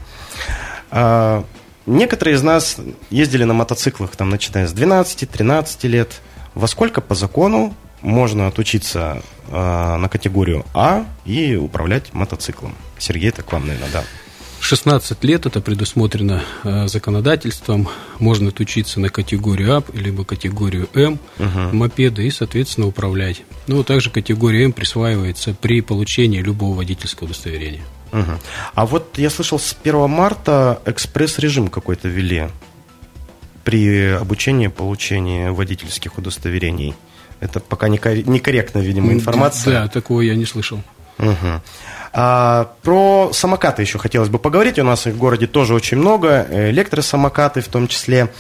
А, 0.90 1.44
некоторые 1.86 2.36
из 2.36 2.42
нас 2.42 2.76
ездили 3.10 3.44
на 3.44 3.54
мотоциклах, 3.54 4.14
там, 4.14 4.28
начиная 4.30 4.66
с 4.66 4.72
12-13 4.72 5.88
лет. 5.88 6.20
Во 6.54 6.66
сколько 6.68 7.00
по 7.00 7.14
закону 7.14 7.74
можно 8.02 8.48
отучиться 8.48 9.22
а, 9.48 9.96
на 9.96 10.08
категорию 10.08 10.64
А 10.74 11.06
и 11.24 11.56
управлять 11.56 12.12
мотоциклом? 12.12 12.74
Сергей, 12.98 13.30
так 13.30 13.50
вам, 13.52 13.66
наверное, 13.66 13.90
да. 13.92 14.04
16 14.60 15.24
лет 15.24 15.44
это 15.44 15.60
предусмотрено 15.60 16.44
э, 16.62 16.86
законодательством. 16.86 17.88
Можно 18.20 18.50
отучиться 18.50 19.00
на 19.00 19.08
категорию 19.08 19.78
А, 19.78 19.82
либо 19.92 20.24
категорию 20.24 20.88
М 20.94 21.18
мопеда 21.72 22.22
и, 22.22 22.30
соответственно, 22.30 22.86
управлять. 22.86 23.42
Ну, 23.66 23.82
также 23.82 24.10
категория 24.10 24.64
М 24.64 24.72
присваивается 24.72 25.54
при 25.60 25.80
получении 25.80 26.40
любого 26.40 26.76
водительского 26.76 27.26
удостоверения. 27.26 27.82
Мгм. 28.12 28.38
А 28.74 28.86
вот 28.86 29.18
я 29.18 29.30
слышал, 29.30 29.58
с 29.58 29.76
1 29.82 30.08
марта 30.08 30.80
экспресс-режим 30.86 31.68
какой-то 31.68 32.08
ввели 32.08 32.48
при 33.64 34.10
обучении, 34.10 34.68
получении 34.68 35.48
водительских 35.48 36.18
удостоверений. 36.18 36.94
Это 37.42 37.60
пока 37.60 37.88
не 37.88 37.98
кор- 37.98 38.26
некорректно, 38.26 38.78
видимо, 38.78 39.12
информация. 39.12 39.82
Да, 39.82 39.88
такого 39.88 40.22
я 40.22 40.34
не 40.34 40.46
слышал. 40.46 40.80
Мгм. 41.18 41.60
А, 42.14 42.72
про 42.82 43.30
самокаты 43.32 43.82
еще 43.82 43.98
хотелось 43.98 44.30
бы 44.30 44.38
поговорить. 44.38 44.78
У 44.78 44.84
нас 44.84 45.06
их 45.06 45.14
в 45.14 45.18
городе 45.18 45.46
тоже 45.46 45.74
очень 45.74 45.98
много, 45.98 46.46
электросамокаты 46.50 47.60
в 47.60 47.68
том 47.68 47.88
числе. 47.88 48.32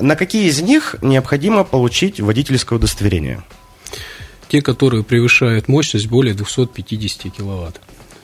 На 0.00 0.16
какие 0.16 0.48
из 0.48 0.60
них 0.60 0.96
необходимо 1.02 1.64
получить 1.64 2.20
водительское 2.20 2.78
удостоверение? 2.78 3.42
те, 4.50 4.62
которые 4.62 5.04
превышают 5.04 5.68
мощность 5.68 6.08
более 6.08 6.34
250 6.34 7.32
киловатт. 7.32 7.80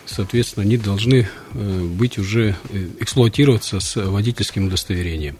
Соответственно, 0.06 0.64
они 0.64 0.76
должны 0.76 1.28
э, 1.54 1.80
быть 1.84 2.18
уже 2.18 2.56
э, 2.70 2.88
эксплуатироваться 2.98 3.78
с 3.78 3.94
водительским 4.04 4.66
удостоверением. 4.66 5.36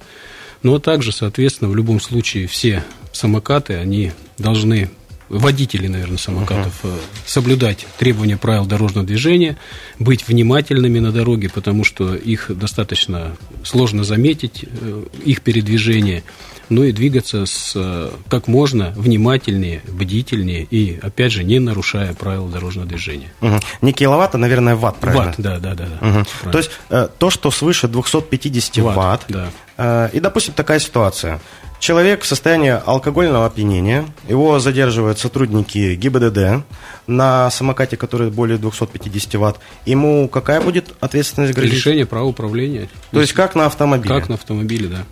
Но 0.63 0.71
ну, 0.71 0.77
а 0.77 0.81
также, 0.81 1.11
соответственно, 1.11 1.71
в 1.71 1.77
любом 1.77 2.01
случае 2.01 2.47
все 2.47 2.85
самокаты, 3.17 3.75
они 3.75 4.13
должны 4.39 4.91
водители, 5.29 5.89
наверное, 5.89 6.19
самокатов 6.19 6.73
uh-huh. 6.85 7.01
соблюдать 7.27 7.87
требования 7.99 8.37
правил 8.37 8.65
дорожного 8.65 9.07
движения, 9.07 9.57
быть 9.99 10.29
внимательными 10.29 10.99
на 10.99 11.13
дороге, 11.13 11.49
потому 11.49 11.85
что 11.85 12.15
их 12.15 12.57
достаточно 12.57 13.37
сложно 13.65 14.05
заметить, 14.05 14.65
э, 14.65 15.05
их 15.25 15.43
передвижение, 15.43 16.23
ну 16.69 16.85
и 16.85 16.93
двигаться 16.93 17.45
с, 17.45 17.73
э, 17.75 18.11
как 18.29 18.47
можно 18.47 18.93
внимательнее, 18.97 19.83
бдительнее 19.89 20.63
и, 20.63 20.99
опять 21.03 21.33
же, 21.33 21.43
не 21.43 21.59
нарушая 21.59 22.15
правила 22.15 22.49
дорожного 22.49 22.87
движения. 22.87 23.33
Угу. 23.41 23.61
Не 23.83 23.93
киловатт, 23.93 24.37
а, 24.37 24.39
наверное, 24.39 24.77
ватт, 24.77 24.99
правильно? 24.99 25.27
Ватт, 25.27 25.35
да, 25.39 25.59
да, 25.59 25.75
да. 25.75 25.87
да 26.01 26.09
угу. 26.09 26.51
То 26.53 26.59
есть 26.59 26.71
то, 27.19 27.31
что 27.31 27.51
свыше 27.51 27.89
250 27.89 28.79
ватт, 28.79 28.97
ватт 28.97 29.53
да. 29.77 30.09
и, 30.13 30.21
допустим, 30.21 30.55
такая 30.55 30.79
ситуация– 30.79 31.41
Человек 31.79 32.23
в 32.23 32.27
состоянии 32.27 32.71
алкогольного 32.85 33.47
опьянения, 33.47 34.07
его 34.29 34.59
задерживают 34.59 35.19
сотрудники 35.19 35.95
ГИБДД 35.95 36.65
на 37.07 37.51
самокате, 37.51 37.97
который 37.97 38.31
более 38.31 38.59
250 38.59 39.35
ватт. 39.35 39.61
Ему 39.85 40.29
какая 40.29 40.61
будет 40.61 40.95
ответственность 41.01 41.55
грозить? 41.55 41.75
Решение 41.75 42.07
права 42.07 42.27
управления. 42.27 42.89
То 43.13 43.21
есть 43.21 43.33
как 43.33 43.55
на 43.55 43.67
автомобиле? 43.67 44.15
Как 44.15 44.29
на 44.29 44.35
автомобиле, 44.35 44.89
да. 44.89 45.05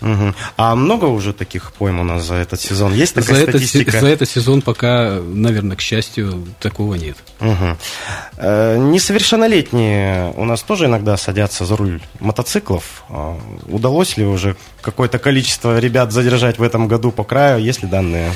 Угу. 0.00 0.34
А 0.56 0.74
много 0.74 1.06
уже 1.06 1.32
таких 1.32 1.72
пойм 1.72 2.00
у 2.00 2.04
нас 2.04 2.24
за 2.24 2.34
этот 2.34 2.60
сезон? 2.60 2.92
Есть 2.94 3.14
такая 3.14 3.36
за 3.36 3.50
статистика? 3.50 3.90
Этот, 3.90 4.00
за 4.00 4.08
этот 4.08 4.28
сезон 4.28 4.62
пока, 4.62 5.20
наверное, 5.20 5.76
к 5.76 5.80
счастью, 5.80 6.46
такого 6.60 6.94
нет. 6.94 7.16
Угу. 7.40 7.76
Э, 8.36 8.76
несовершеннолетние 8.78 10.32
у 10.36 10.44
нас 10.44 10.62
тоже 10.62 10.86
иногда 10.86 11.16
садятся 11.16 11.64
за 11.64 11.76
руль 11.76 12.00
мотоциклов. 12.20 13.04
Э, 13.08 13.36
удалось 13.68 14.16
ли 14.16 14.24
уже 14.24 14.56
какое-то 14.82 15.18
количество 15.18 15.78
ребят 15.78 16.12
задержать 16.12 16.58
в 16.58 16.62
этом 16.62 16.88
году 16.88 17.10
по 17.10 17.24
краю? 17.24 17.62
Есть 17.62 17.82
ли 17.82 17.88
данные? 17.88 18.32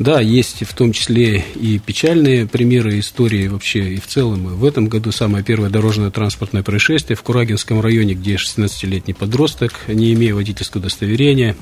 Да, 0.00 0.18
есть 0.18 0.64
в 0.64 0.74
том 0.74 0.92
числе 0.92 1.44
и 1.56 1.78
печальные 1.78 2.46
примеры 2.46 2.98
истории 2.98 3.48
вообще 3.48 3.92
и 3.92 4.00
в 4.00 4.06
целом. 4.06 4.46
В 4.46 4.64
этом 4.64 4.88
году 4.88 5.12
самое 5.12 5.44
первое 5.44 5.68
дорожное 5.68 6.10
транспортное 6.10 6.62
происшествие 6.62 7.18
в 7.18 7.22
Курагинском 7.22 7.82
районе, 7.82 8.14
где 8.14 8.36
16-летний 8.36 9.12
подросток, 9.12 9.74
не 9.88 10.14
имея 10.14 10.34
водительского 10.34 10.80
удостоверения, 10.80 11.54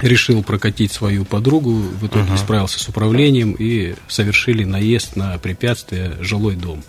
решил 0.00 0.44
прокатить 0.44 0.92
свою 0.92 1.24
подругу, 1.24 1.72
в 1.72 2.06
итоге 2.06 2.30
uh-huh. 2.30 2.38
справился 2.38 2.78
с 2.78 2.88
управлением 2.88 3.56
и 3.58 3.96
совершили 4.06 4.62
наезд 4.62 5.16
на 5.16 5.36
препятствие 5.38 6.12
жилой 6.20 6.54
дом. 6.54 6.84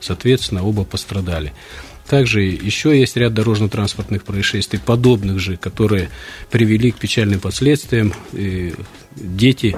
Соответственно, 0.00 0.64
оба 0.64 0.84
пострадали. 0.84 1.52
Также 2.06 2.42
еще 2.42 2.98
есть 2.98 3.16
ряд 3.16 3.32
дорожно-транспортных 3.32 4.24
происшествий, 4.24 4.78
подобных 4.78 5.38
же, 5.38 5.56
которые 5.56 6.10
привели 6.50 6.90
к 6.92 6.96
печальным 6.96 7.40
последствиям. 7.40 8.12
И 8.34 8.74
дети 9.16 9.76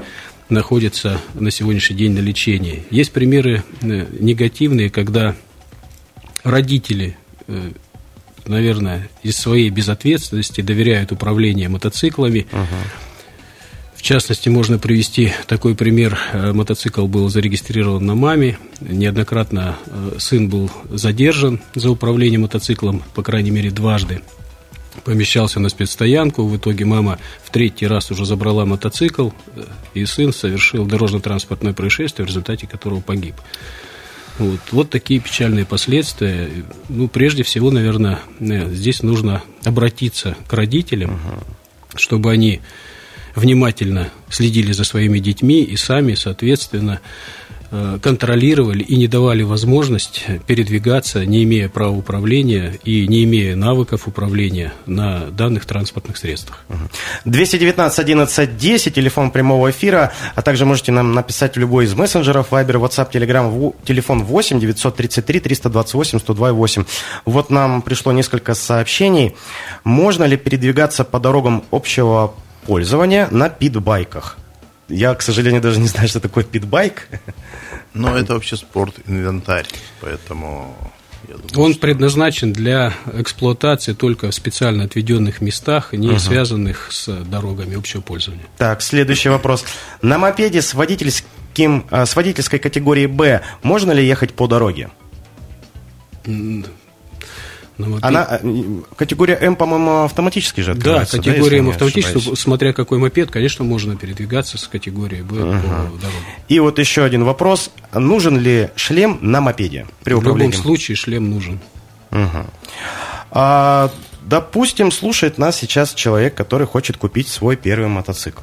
находятся 0.49 1.21
на 1.35 1.51
сегодняшний 1.51 1.97
день 1.97 2.13
на 2.13 2.21
лечении. 2.21 2.85
Есть 2.91 3.13
примеры 3.13 3.65
э, 3.83 4.07
негативные, 4.19 4.91
когда 4.91 5.35
родители, 6.45 7.17
э, 7.49 7.73
наверное, 8.47 9.09
из 9.23 9.37
своей 9.37 9.71
безответственности 9.71 10.61
доверяют 10.61 11.13
управление 11.13 11.69
мотоциклами. 11.69 12.47
Ага. 12.53 12.67
В 13.97 14.03
частности, 14.03 14.49
можно 14.49 14.79
привести 14.79 15.33
такой 15.49 15.75
пример. 15.75 16.19
Э, 16.33 16.53
мотоцикл 16.53 17.07
был 17.07 17.29
зарегистрирован 17.29 18.07
на 18.07 18.15
маме. 18.15 18.59
Неоднократно 18.81 19.77
сын 20.19 20.49
был 20.49 20.71
задержан 20.91 21.61
за 21.75 21.91
управление 21.91 22.39
мотоциклом, 22.39 23.03
по 23.15 23.23
крайней 23.23 23.51
мере, 23.51 23.71
дважды 23.71 24.23
помещался 25.07 25.61
на 25.61 25.69
спецстоянку. 25.69 26.43
В 26.43 26.57
итоге 26.57 26.85
мама 26.85 27.21
в 27.45 27.51
третий 27.51 27.87
раз 27.87 28.11
уже 28.11 28.27
забрала 28.27 28.65
мотоцикл, 28.67 29.31
и 29.95 30.05
сын 30.05 30.33
совершил 30.33 30.85
дорожно-транспортное 30.85 31.73
происшествие, 31.73 32.27
в 32.27 32.29
результате 32.29 32.67
которого 32.67 33.01
погиб. 33.01 33.37
Вот, 34.39 34.61
вот 34.73 34.91
такие 34.91 35.21
печальные 35.21 35.65
последствия. 35.65 36.51
Ну, 36.89 37.07
прежде 37.07 37.45
всего, 37.45 37.71
наверное, 37.71 38.19
э, 38.41 38.69
здесь 38.75 39.05
нужно 39.05 39.45
обратиться 39.65 40.37
к 40.49 40.53
родителям, 40.53 41.15
угу. 41.15 41.99
чтобы 41.99 42.33
они 42.33 42.61
внимательно 43.37 44.11
следили 44.29 44.73
за 44.73 44.83
своими 44.83 45.21
детьми 45.21 45.63
и 45.63 45.77
сами, 45.77 46.15
соответственно, 46.15 47.01
Э, 47.01 47.46
контролировали 48.03 48.83
и 48.83 48.97
не 48.97 49.09
давали 49.09 49.43
возможность 49.43 50.27
передвигаться, 50.47 51.25
не 51.25 51.45
имея 51.45 51.69
права 51.69 51.97
управления 51.97 52.79
и 52.85 53.07
не 53.07 53.25
имея 53.25 53.57
навыков 53.57 54.07
управления 54.07 54.73
на 54.87 55.27
данных 55.31 55.67
транспортных 55.67 56.17
средствах. 56.17 56.65
219 57.25 57.99
11 57.99 58.57
10, 58.57 58.95
телефон 58.95 59.31
прямого 59.31 59.71
эфира, 59.71 60.13
а 60.35 60.43
также 60.43 60.65
можете 60.65 60.93
нам 60.93 61.13
написать 61.13 61.57
в 61.57 61.61
любой 61.61 61.85
из 61.85 61.95
мессенджеров, 61.95 62.53
Viber, 62.53 62.81
WhatsApp, 62.81 63.11
Telegram, 63.11 63.75
телефон 63.85 64.25
8 64.25 64.61
933 64.61 65.41
328 65.41 66.19
102 66.21 66.53
8. 66.53 66.85
Вот 67.25 67.51
нам 67.51 67.83
пришло 67.83 68.13
несколько 68.13 68.55
сообщений. 68.55 69.35
Можно 69.85 70.25
ли 70.25 70.37
передвигаться 70.37 71.05
по 71.05 71.19
дорогам 71.19 71.65
общего 71.71 72.35
пользования 72.67 73.29
на 73.31 73.49
питбайках? 73.49 74.37
Я, 74.89 75.15
к 75.15 75.23
сожалению, 75.23 75.61
даже 75.61 75.81
не 75.81 75.89
знаю, 75.89 76.09
что 76.09 76.21
такое 76.21 76.45
питбайк. 76.45 77.09
Но 77.95 78.17
это 78.17 78.35
вообще 78.35 78.57
спорт-инвентарь, 78.57 79.67
поэтому... 80.01 80.77
Думаю, 81.27 81.67
Он 81.67 81.73
что... 81.73 81.81
предназначен 81.81 82.53
для 82.53 82.93
эксплуатации 83.15 83.95
только 83.95 84.31
в 84.31 84.35
специально 84.35 84.85
отведенных 84.85 85.41
местах, 85.41 85.93
не 85.93 86.11
угу. 86.11 86.19
связанных 86.19 86.93
с 86.93 87.09
дорогами 87.25 87.77
общего 87.77 88.01
пользования. 88.01 88.45
Так, 88.59 88.81
следующий 88.81 89.29
вопрос. 89.29 89.65
На 90.03 90.19
мопеде 90.19 90.63
с, 90.63 90.73
водительским, 90.75 91.85
а, 91.91 92.07
с 92.07 92.15
водительской 92.15 92.61
категории 92.61 93.07
«Б» 93.07 93.43
можно 93.63 93.91
ли 93.91 94.07
ехать 94.07 94.35
по 94.35 94.47
дороге? 94.47 94.91
Ну, 97.79 97.99
Она, 98.01 98.39
э, 98.43 98.81
категория 98.97 99.35
М, 99.35 99.55
по-моему, 99.55 100.05
автоматически 100.05 100.63
же 100.63 100.73
открывается. 100.73 101.19
Да, 101.19 101.23
категория 101.23 101.59
да, 101.59 101.65
М 101.65 101.71
автоматически. 101.71 102.35
Смотря 102.35 102.73
какой 102.73 102.99
мопед, 102.99 103.31
конечно, 103.31 103.65
можно 103.65 103.97
передвигаться 103.97 104.57
с 104.57 104.67
категории 104.67 105.21
Б 105.21 105.37
uh-huh. 105.37 105.61
по 105.61 105.99
дороге. 105.99 106.17
И 106.49 106.59
вот 106.59 106.79
еще 106.79 107.05
один 107.05 107.25
вопрос. 107.25 107.71
Нужен 107.93 108.39
ли 108.39 108.71
шлем 108.77 109.19
на 109.21 109.41
мопеде 109.41 109.87
при 110.03 110.15
управлении? 110.15 110.53
В 110.53 110.55
любом 110.55 110.63
случае 110.63 110.97
шлем 110.97 111.31
нужен. 111.31 111.61
Uh-huh. 112.11 112.47
А, 113.31 113.91
допустим, 114.23 114.91
слушает 114.91 115.37
нас 115.37 115.57
сейчас 115.57 115.93
человек, 115.93 116.35
который 116.35 116.67
хочет 116.67 116.97
купить 116.97 117.29
свой 117.29 117.57
первый 117.57 117.89
мотоцикл. 117.89 118.43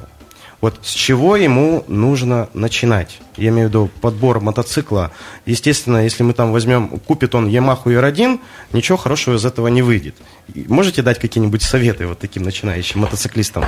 Вот 0.64 0.78
с 0.80 0.94
чего 0.94 1.36
ему 1.36 1.84
нужно 1.88 2.48
начинать? 2.54 3.20
Я 3.36 3.50
имею 3.50 3.66
в 3.66 3.70
виду 3.70 3.90
подбор 4.00 4.40
мотоцикла. 4.40 5.10
Естественно, 5.44 6.02
если 6.02 6.22
мы 6.22 6.32
там 6.32 6.52
возьмем, 6.52 6.88
купит 7.00 7.34
он 7.34 7.48
Yamaha 7.48 7.84
R1, 7.84 8.40
ничего 8.72 8.96
хорошего 8.96 9.34
из 9.36 9.44
этого 9.44 9.68
не 9.68 9.82
выйдет. 9.82 10.16
Можете 10.54 11.02
дать 11.02 11.18
какие-нибудь 11.18 11.60
советы 11.60 12.06
вот 12.06 12.18
таким 12.18 12.44
начинающим 12.44 13.00
мотоциклистам? 13.00 13.66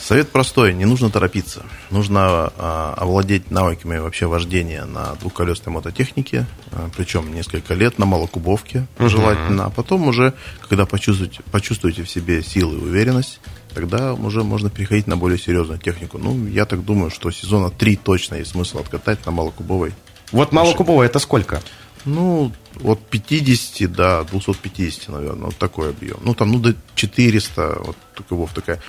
Совет 0.00 0.30
простой, 0.30 0.72
не 0.72 0.86
нужно 0.86 1.10
торопиться. 1.10 1.66
Нужно 1.90 2.50
а, 2.56 2.94
овладеть 2.96 3.50
навыками 3.50 3.98
вообще 3.98 4.24
вождения 4.24 4.86
на 4.86 5.16
двухколесной 5.16 5.74
мототехнике, 5.74 6.46
а, 6.72 6.88
причем 6.96 7.34
несколько 7.34 7.74
лет 7.74 7.98
на 7.98 8.06
малокубовке 8.06 8.86
uh-huh. 8.96 9.08
желательно, 9.10 9.66
а 9.66 9.70
потом 9.70 10.08
уже, 10.08 10.32
когда 10.66 10.86
почувствуете, 10.86 11.42
почувствуете 11.52 12.02
в 12.02 12.08
себе 12.08 12.42
силы 12.42 12.78
и 12.78 12.80
уверенность, 12.80 13.40
тогда 13.74 14.14
уже 14.14 14.42
можно 14.44 14.70
переходить 14.70 15.06
на 15.06 15.16
более 15.16 15.38
серьезную 15.38 15.78
технику. 15.78 16.18
Ну, 16.18 16.46
я 16.46 16.64
так 16.64 16.84
думаю, 16.84 17.10
что 17.10 17.30
сезона 17.30 17.70
3 17.70 17.96
точно 17.96 18.36
есть 18.36 18.50
смысл 18.50 18.78
откатать 18.78 19.24
на 19.26 19.32
малокубовой. 19.32 19.92
Вот 20.32 20.52
малокубовая 20.52 21.08
это 21.08 21.18
сколько? 21.18 21.60
Ну, 22.04 22.52
от 22.82 23.00
50 23.10 23.92
до 23.92 24.26
250, 24.30 25.08
наверное, 25.08 25.46
вот 25.46 25.56
такой 25.56 25.90
объем. 25.90 26.18
Ну, 26.22 26.34
там, 26.34 26.50
ну, 26.52 26.58
до 26.58 26.74
400, 26.94 27.82
вот 27.84 27.96
кубов 28.28 28.52
такая. 28.54 28.80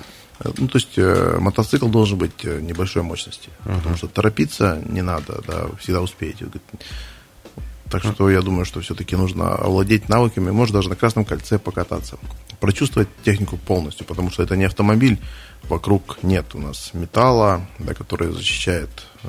Ну, 0.44 0.66
то 0.66 0.78
есть 0.78 0.96
э, 0.96 1.36
мотоцикл 1.38 1.88
должен 1.88 2.18
быть 2.18 2.44
э, 2.44 2.60
небольшой 2.60 3.02
мощности, 3.02 3.50
uh-huh. 3.64 3.76
потому 3.76 3.96
что 3.96 4.08
торопиться 4.08 4.82
не 4.88 5.02
надо, 5.02 5.40
да, 5.46 5.66
всегда 5.78 6.00
успеете. 6.00 6.46
Так 7.92 8.04
что 8.04 8.30
я 8.30 8.40
думаю, 8.40 8.64
что 8.64 8.80
все-таки 8.80 9.16
нужно 9.16 9.54
овладеть 9.54 10.08
навыками, 10.08 10.50
может 10.50 10.74
даже 10.74 10.88
на 10.88 10.96
красном 10.96 11.26
кольце 11.26 11.58
покататься, 11.58 12.16
прочувствовать 12.58 13.08
технику 13.22 13.58
полностью, 13.58 14.06
потому 14.06 14.30
что 14.30 14.42
это 14.42 14.56
не 14.56 14.64
автомобиль, 14.64 15.20
вокруг 15.64 16.16
нет 16.22 16.54
у 16.54 16.58
нас 16.58 16.90
металла, 16.94 17.66
да, 17.78 17.92
который 17.92 18.32
защищает 18.32 18.88
э, 19.24 19.28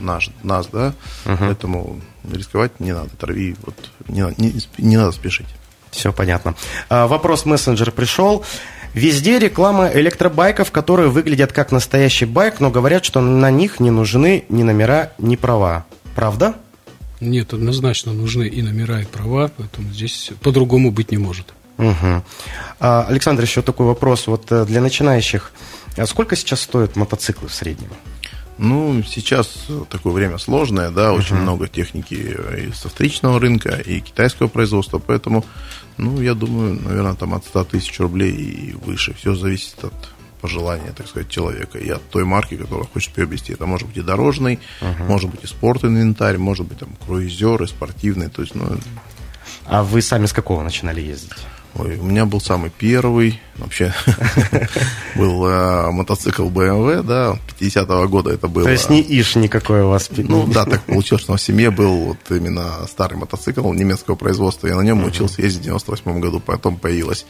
наш, 0.00 0.30
нас, 0.42 0.66
да, 0.66 0.94
uh-huh. 1.24 1.36
поэтому 1.38 2.00
рисковать 2.28 2.80
не 2.80 2.92
надо, 2.92 3.10
трави, 3.10 3.54
вот, 3.64 3.76
не, 4.08 4.22
не, 4.36 4.60
не 4.78 4.96
надо 4.96 5.12
спешить. 5.12 5.46
Все 5.92 6.12
понятно. 6.12 6.56
А, 6.88 7.06
вопрос 7.06 7.44
мессенджер 7.44 7.92
пришел. 7.92 8.44
Везде 8.94 9.38
реклама 9.38 9.88
электробайков, 9.92 10.72
которые 10.72 11.08
выглядят 11.08 11.52
как 11.52 11.70
настоящий 11.70 12.24
байк, 12.24 12.58
но 12.58 12.70
говорят, 12.70 13.04
что 13.04 13.20
на 13.20 13.50
них 13.52 13.78
не 13.78 13.90
нужны 13.90 14.44
ни 14.48 14.64
номера, 14.64 15.12
ни 15.18 15.36
права. 15.36 15.84
Правда? 16.16 16.56
Нет, 17.22 17.54
однозначно 17.54 18.12
нужны 18.12 18.48
и 18.48 18.62
номера, 18.62 19.00
и 19.00 19.04
права, 19.04 19.48
поэтому 19.56 19.90
здесь 19.90 20.32
по-другому 20.42 20.90
быть 20.90 21.12
не 21.12 21.18
может. 21.18 21.54
Угу. 21.78 22.24
А, 22.80 23.06
Александр, 23.08 23.44
еще 23.44 23.62
такой 23.62 23.86
вопрос. 23.86 24.26
Вот 24.26 24.50
э, 24.50 24.64
для 24.64 24.80
начинающих, 24.80 25.52
а 25.96 26.06
сколько 26.06 26.34
сейчас 26.34 26.62
стоят 26.62 26.96
мотоциклы 26.96 27.48
в 27.48 27.54
среднем? 27.54 27.90
Ну, 28.58 29.04
сейчас 29.04 29.68
такое 29.88 30.12
время 30.12 30.38
сложное, 30.38 30.90
да, 30.90 31.12
очень 31.12 31.36
uh-huh. 31.36 31.42
много 31.42 31.68
техники 31.68 32.14
и 32.14 32.72
со 32.72 32.88
вторичного 32.88 33.38
рынка, 33.38 33.70
и 33.70 34.00
китайского 34.00 34.48
производства, 34.48 34.98
поэтому, 34.98 35.44
ну, 35.98 36.20
я 36.20 36.34
думаю, 36.34 36.80
наверное, 36.82 37.14
там 37.14 37.34
от 37.34 37.44
100 37.44 37.64
тысяч 37.64 37.98
рублей 38.00 38.32
и 38.32 38.72
выше. 38.72 39.14
Все 39.14 39.34
зависит 39.34 39.82
от 39.84 39.94
пожелания, 40.42 40.92
так 40.94 41.08
сказать, 41.08 41.30
человека 41.30 41.78
и 41.78 41.88
от 41.88 42.02
той 42.10 42.24
марки, 42.24 42.56
которую 42.56 42.86
хочет 42.92 43.14
приобрести. 43.14 43.52
Это 43.52 43.64
может 43.64 43.88
быть 43.88 43.96
и 43.96 44.02
дорожный, 44.02 44.58
uh-huh. 44.80 45.06
может 45.06 45.30
быть 45.30 45.44
и 45.44 45.46
спорт-инвентарь, 45.46 46.36
может 46.36 46.66
быть 46.66 46.78
там 46.78 46.90
круизер, 47.06 47.62
и 47.62 47.66
спортивный, 47.66 48.28
то 48.28 48.42
есть, 48.42 48.54
ну... 48.54 48.66
А 49.64 49.84
вы 49.84 50.02
сами 50.02 50.26
с 50.26 50.32
какого 50.32 50.62
начинали 50.62 51.00
ездить? 51.00 51.32
Ой, 51.74 51.96
у 51.96 52.02
меня 52.02 52.26
был 52.26 52.38
самый 52.38 52.70
первый, 52.70 53.40
вообще, 53.56 53.94
был 55.16 55.46
э, 55.46 55.90
мотоцикл 55.90 56.50
BMW, 56.50 57.02
да, 57.02 57.38
50-го 57.58 58.08
года 58.08 58.30
это 58.30 58.46
было. 58.46 58.64
То 58.64 58.70
есть 58.70 58.90
не 58.90 59.00
ИШ 59.00 59.36
никакой 59.36 59.80
у 59.80 59.88
вас? 59.88 60.10
Ну 60.14 60.46
да, 60.46 60.64
так 60.66 60.82
получилось, 60.82 61.22
что 61.22 61.34
в 61.34 61.40
семье 61.40 61.70
был 61.70 61.96
вот 61.98 62.18
именно 62.28 62.86
старый 62.86 63.16
мотоцикл 63.16 63.72
немецкого 63.72 64.16
производства, 64.16 64.66
я 64.66 64.76
на 64.76 64.82
нем 64.82 65.02
учился 65.02 65.40
ездить 65.40 65.62
в 65.62 65.64
98 65.64 66.20
году, 66.20 66.40
потом 66.40 66.76
появилась 66.76 67.24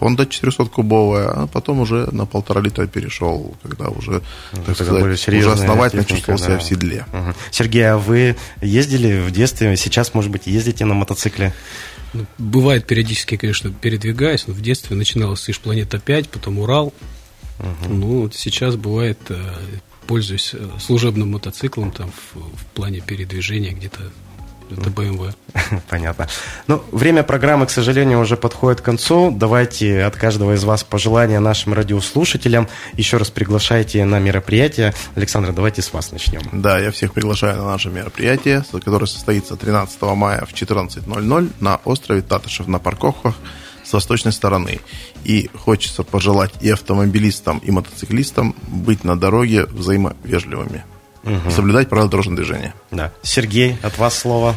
Honda 0.00 0.28
400-кубовая, 0.28 1.28
а 1.28 1.46
потом 1.46 1.80
уже 1.80 2.08
на 2.12 2.26
полтора 2.26 2.60
литра 2.60 2.86
перешел, 2.86 3.56
когда 3.62 3.88
уже, 3.88 4.22
так 4.64 4.74
сказать, 4.74 5.28
уже 5.28 5.52
основательно 5.52 6.04
чувствовал 6.04 6.38
себя 6.38 6.54
да. 6.54 6.58
в 6.58 6.62
седле. 6.62 7.06
Угу. 7.12 7.34
Сергей, 7.50 7.90
а 7.90 7.98
вы 7.98 8.36
ездили 8.60 9.20
в 9.20 9.30
детстве, 9.30 9.76
сейчас, 9.76 10.14
может 10.14 10.30
быть, 10.30 10.46
ездите 10.46 10.84
на 10.84 10.94
мотоцикле? 10.94 11.52
Ну, 12.12 12.26
бывает 12.38 12.86
периодически, 12.86 13.36
конечно, 13.36 13.70
передвигаюсь, 13.72 14.46
но 14.46 14.54
в 14.54 14.60
детстве 14.60 14.96
начиналось 14.96 15.40
с 15.40 15.48
Иж 15.48 15.60
Планета 15.60 15.98
5, 15.98 16.28
потом 16.28 16.58
Урал. 16.58 16.92
Угу. 17.58 17.94
Ну, 17.94 18.06
вот 18.22 18.34
сейчас 18.34 18.76
бывает, 18.76 19.18
э, 19.28 19.36
пользуюсь 20.06 20.54
э, 20.54 20.68
служебным 20.78 21.32
мотоциклом 21.32 21.90
там 21.90 22.10
в, 22.10 22.40
в 22.40 22.66
плане 22.74 23.00
передвижения 23.00 23.72
где-то 23.72 24.00
это 24.70 24.90
BMW. 24.90 25.34
Понятно. 25.88 26.28
Ну, 26.66 26.82
время 26.92 27.22
программы, 27.22 27.66
к 27.66 27.70
сожалению, 27.70 28.20
уже 28.20 28.36
подходит 28.36 28.80
к 28.80 28.84
концу. 28.84 29.30
Давайте 29.30 30.04
от 30.04 30.16
каждого 30.16 30.54
из 30.54 30.64
вас 30.64 30.84
пожелания 30.84 31.40
нашим 31.40 31.74
радиослушателям. 31.74 32.68
Еще 32.94 33.16
раз 33.16 33.30
приглашайте 33.30 34.04
на 34.04 34.18
мероприятие. 34.18 34.94
Александр, 35.14 35.52
давайте 35.52 35.82
с 35.82 35.92
вас 35.92 36.12
начнем. 36.12 36.42
Да, 36.52 36.78
я 36.78 36.90
всех 36.90 37.12
приглашаю 37.12 37.56
на 37.58 37.66
наше 37.66 37.90
мероприятие, 37.90 38.64
которое 38.84 39.06
состоится 39.06 39.56
13 39.56 40.00
мая 40.02 40.44
в 40.44 40.52
14.00 40.52 41.52
на 41.60 41.80
острове 41.84 42.22
Татышев 42.22 42.66
на 42.66 42.78
парковках 42.78 43.34
с 43.84 43.92
восточной 43.92 44.32
стороны. 44.32 44.80
И 45.24 45.48
хочется 45.54 46.02
пожелать 46.02 46.52
и 46.60 46.70
автомобилистам, 46.70 47.58
и 47.58 47.70
мотоциклистам 47.70 48.54
быть 48.66 49.04
на 49.04 49.18
дороге 49.18 49.66
взаимовежливыми 49.66 50.84
угу. 51.26 51.50
соблюдать 51.50 51.88
правила 51.88 52.10
дорожного 52.10 52.36
движения. 52.36 52.74
Да. 52.90 53.12
Сергей, 53.22 53.76
от 53.82 53.98
вас 53.98 54.18
слово. 54.18 54.56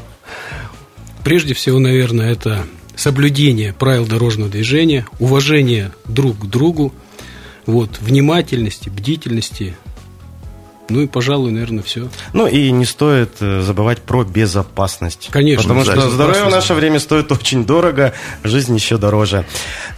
Прежде 1.23 1.53
всего, 1.53 1.79
наверное, 1.79 2.31
это 2.31 2.65
соблюдение 2.95 3.73
правил 3.73 4.05
дорожного 4.05 4.49
движения, 4.49 5.05
уважение 5.19 5.91
друг 6.05 6.39
к 6.39 6.45
другу, 6.45 6.93
вот, 7.65 7.99
внимательности, 7.99 8.89
бдительности, 8.89 9.75
ну 10.89 11.01
и, 11.01 11.07
пожалуй, 11.07 11.51
наверное, 11.51 11.83
все. 11.83 12.09
Ну 12.33 12.47
и 12.47 12.71
не 12.71 12.85
стоит 12.85 13.37
э, 13.39 13.61
забывать 13.61 14.01
про 14.01 14.23
безопасность. 14.23 15.29
Конечно. 15.31 15.63
Потому 15.63 15.83
что 15.83 16.09
здоровье 16.09 16.43
в 16.45 16.49
наше 16.49 16.73
время 16.73 16.99
стоит 16.99 17.31
очень 17.31 17.65
дорого, 17.65 18.13
жизнь 18.43 18.75
еще 18.75 18.97
дороже. 18.97 19.45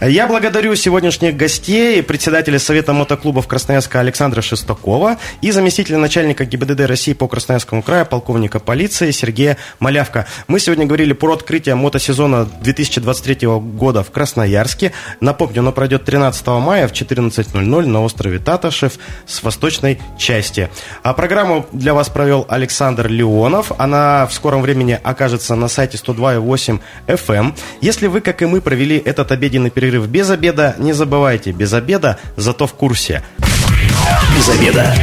Я 0.00 0.26
благодарю 0.26 0.74
сегодняшних 0.74 1.36
гостей, 1.36 2.02
председателя 2.02 2.58
Совета 2.58 2.92
мотоклубов 2.92 3.46
Красноярска 3.46 4.00
Александра 4.00 4.42
Шестакова 4.42 5.18
и 5.40 5.50
заместителя 5.50 5.98
начальника 5.98 6.44
ГИБДД 6.44 6.80
России 6.80 7.12
по 7.12 7.28
Красноярскому 7.28 7.82
краю, 7.82 8.06
полковника 8.06 8.60
полиции 8.60 9.10
Сергея 9.10 9.56
Малявка. 9.78 10.26
Мы 10.48 10.60
сегодня 10.60 10.86
говорили 10.86 11.12
про 11.12 11.34
открытие 11.34 11.74
мотосезона 11.74 12.48
2023 12.62 13.46
года 13.48 14.02
в 14.02 14.10
Красноярске. 14.10 14.92
Напомню, 15.20 15.60
оно 15.60 15.72
пройдет 15.72 16.04
13 16.04 16.46
мая 16.46 16.88
в 16.88 16.92
14.00 16.92 17.86
на 17.86 18.02
острове 18.02 18.38
Таташев 18.38 18.94
с 19.26 19.42
восточной 19.42 20.00
части. 20.18 20.70
А 21.02 21.12
программу 21.14 21.66
для 21.72 21.94
вас 21.94 22.08
провел 22.08 22.46
Александр 22.48 23.08
Леонов. 23.08 23.72
Она 23.78 24.26
в 24.26 24.34
скором 24.34 24.62
времени 24.62 24.98
окажется 25.02 25.54
на 25.54 25.68
сайте 25.68 25.98
102.8 25.98 26.80
FM. 27.06 27.34
Эм. 27.34 27.54
Если 27.80 28.06
вы, 28.06 28.20
как 28.20 28.42
и 28.42 28.46
мы, 28.46 28.60
провели 28.60 28.96
этот 28.96 29.32
обеденный 29.32 29.70
перерыв 29.70 30.06
без 30.06 30.30
обеда, 30.30 30.74
не 30.78 30.92
забывайте, 30.92 31.52
без 31.52 31.72
обеда, 31.72 32.18
зато 32.36 32.66
в 32.66 32.74
курсе. 32.74 33.22
Без 34.36 34.48
обеда. 34.48 34.94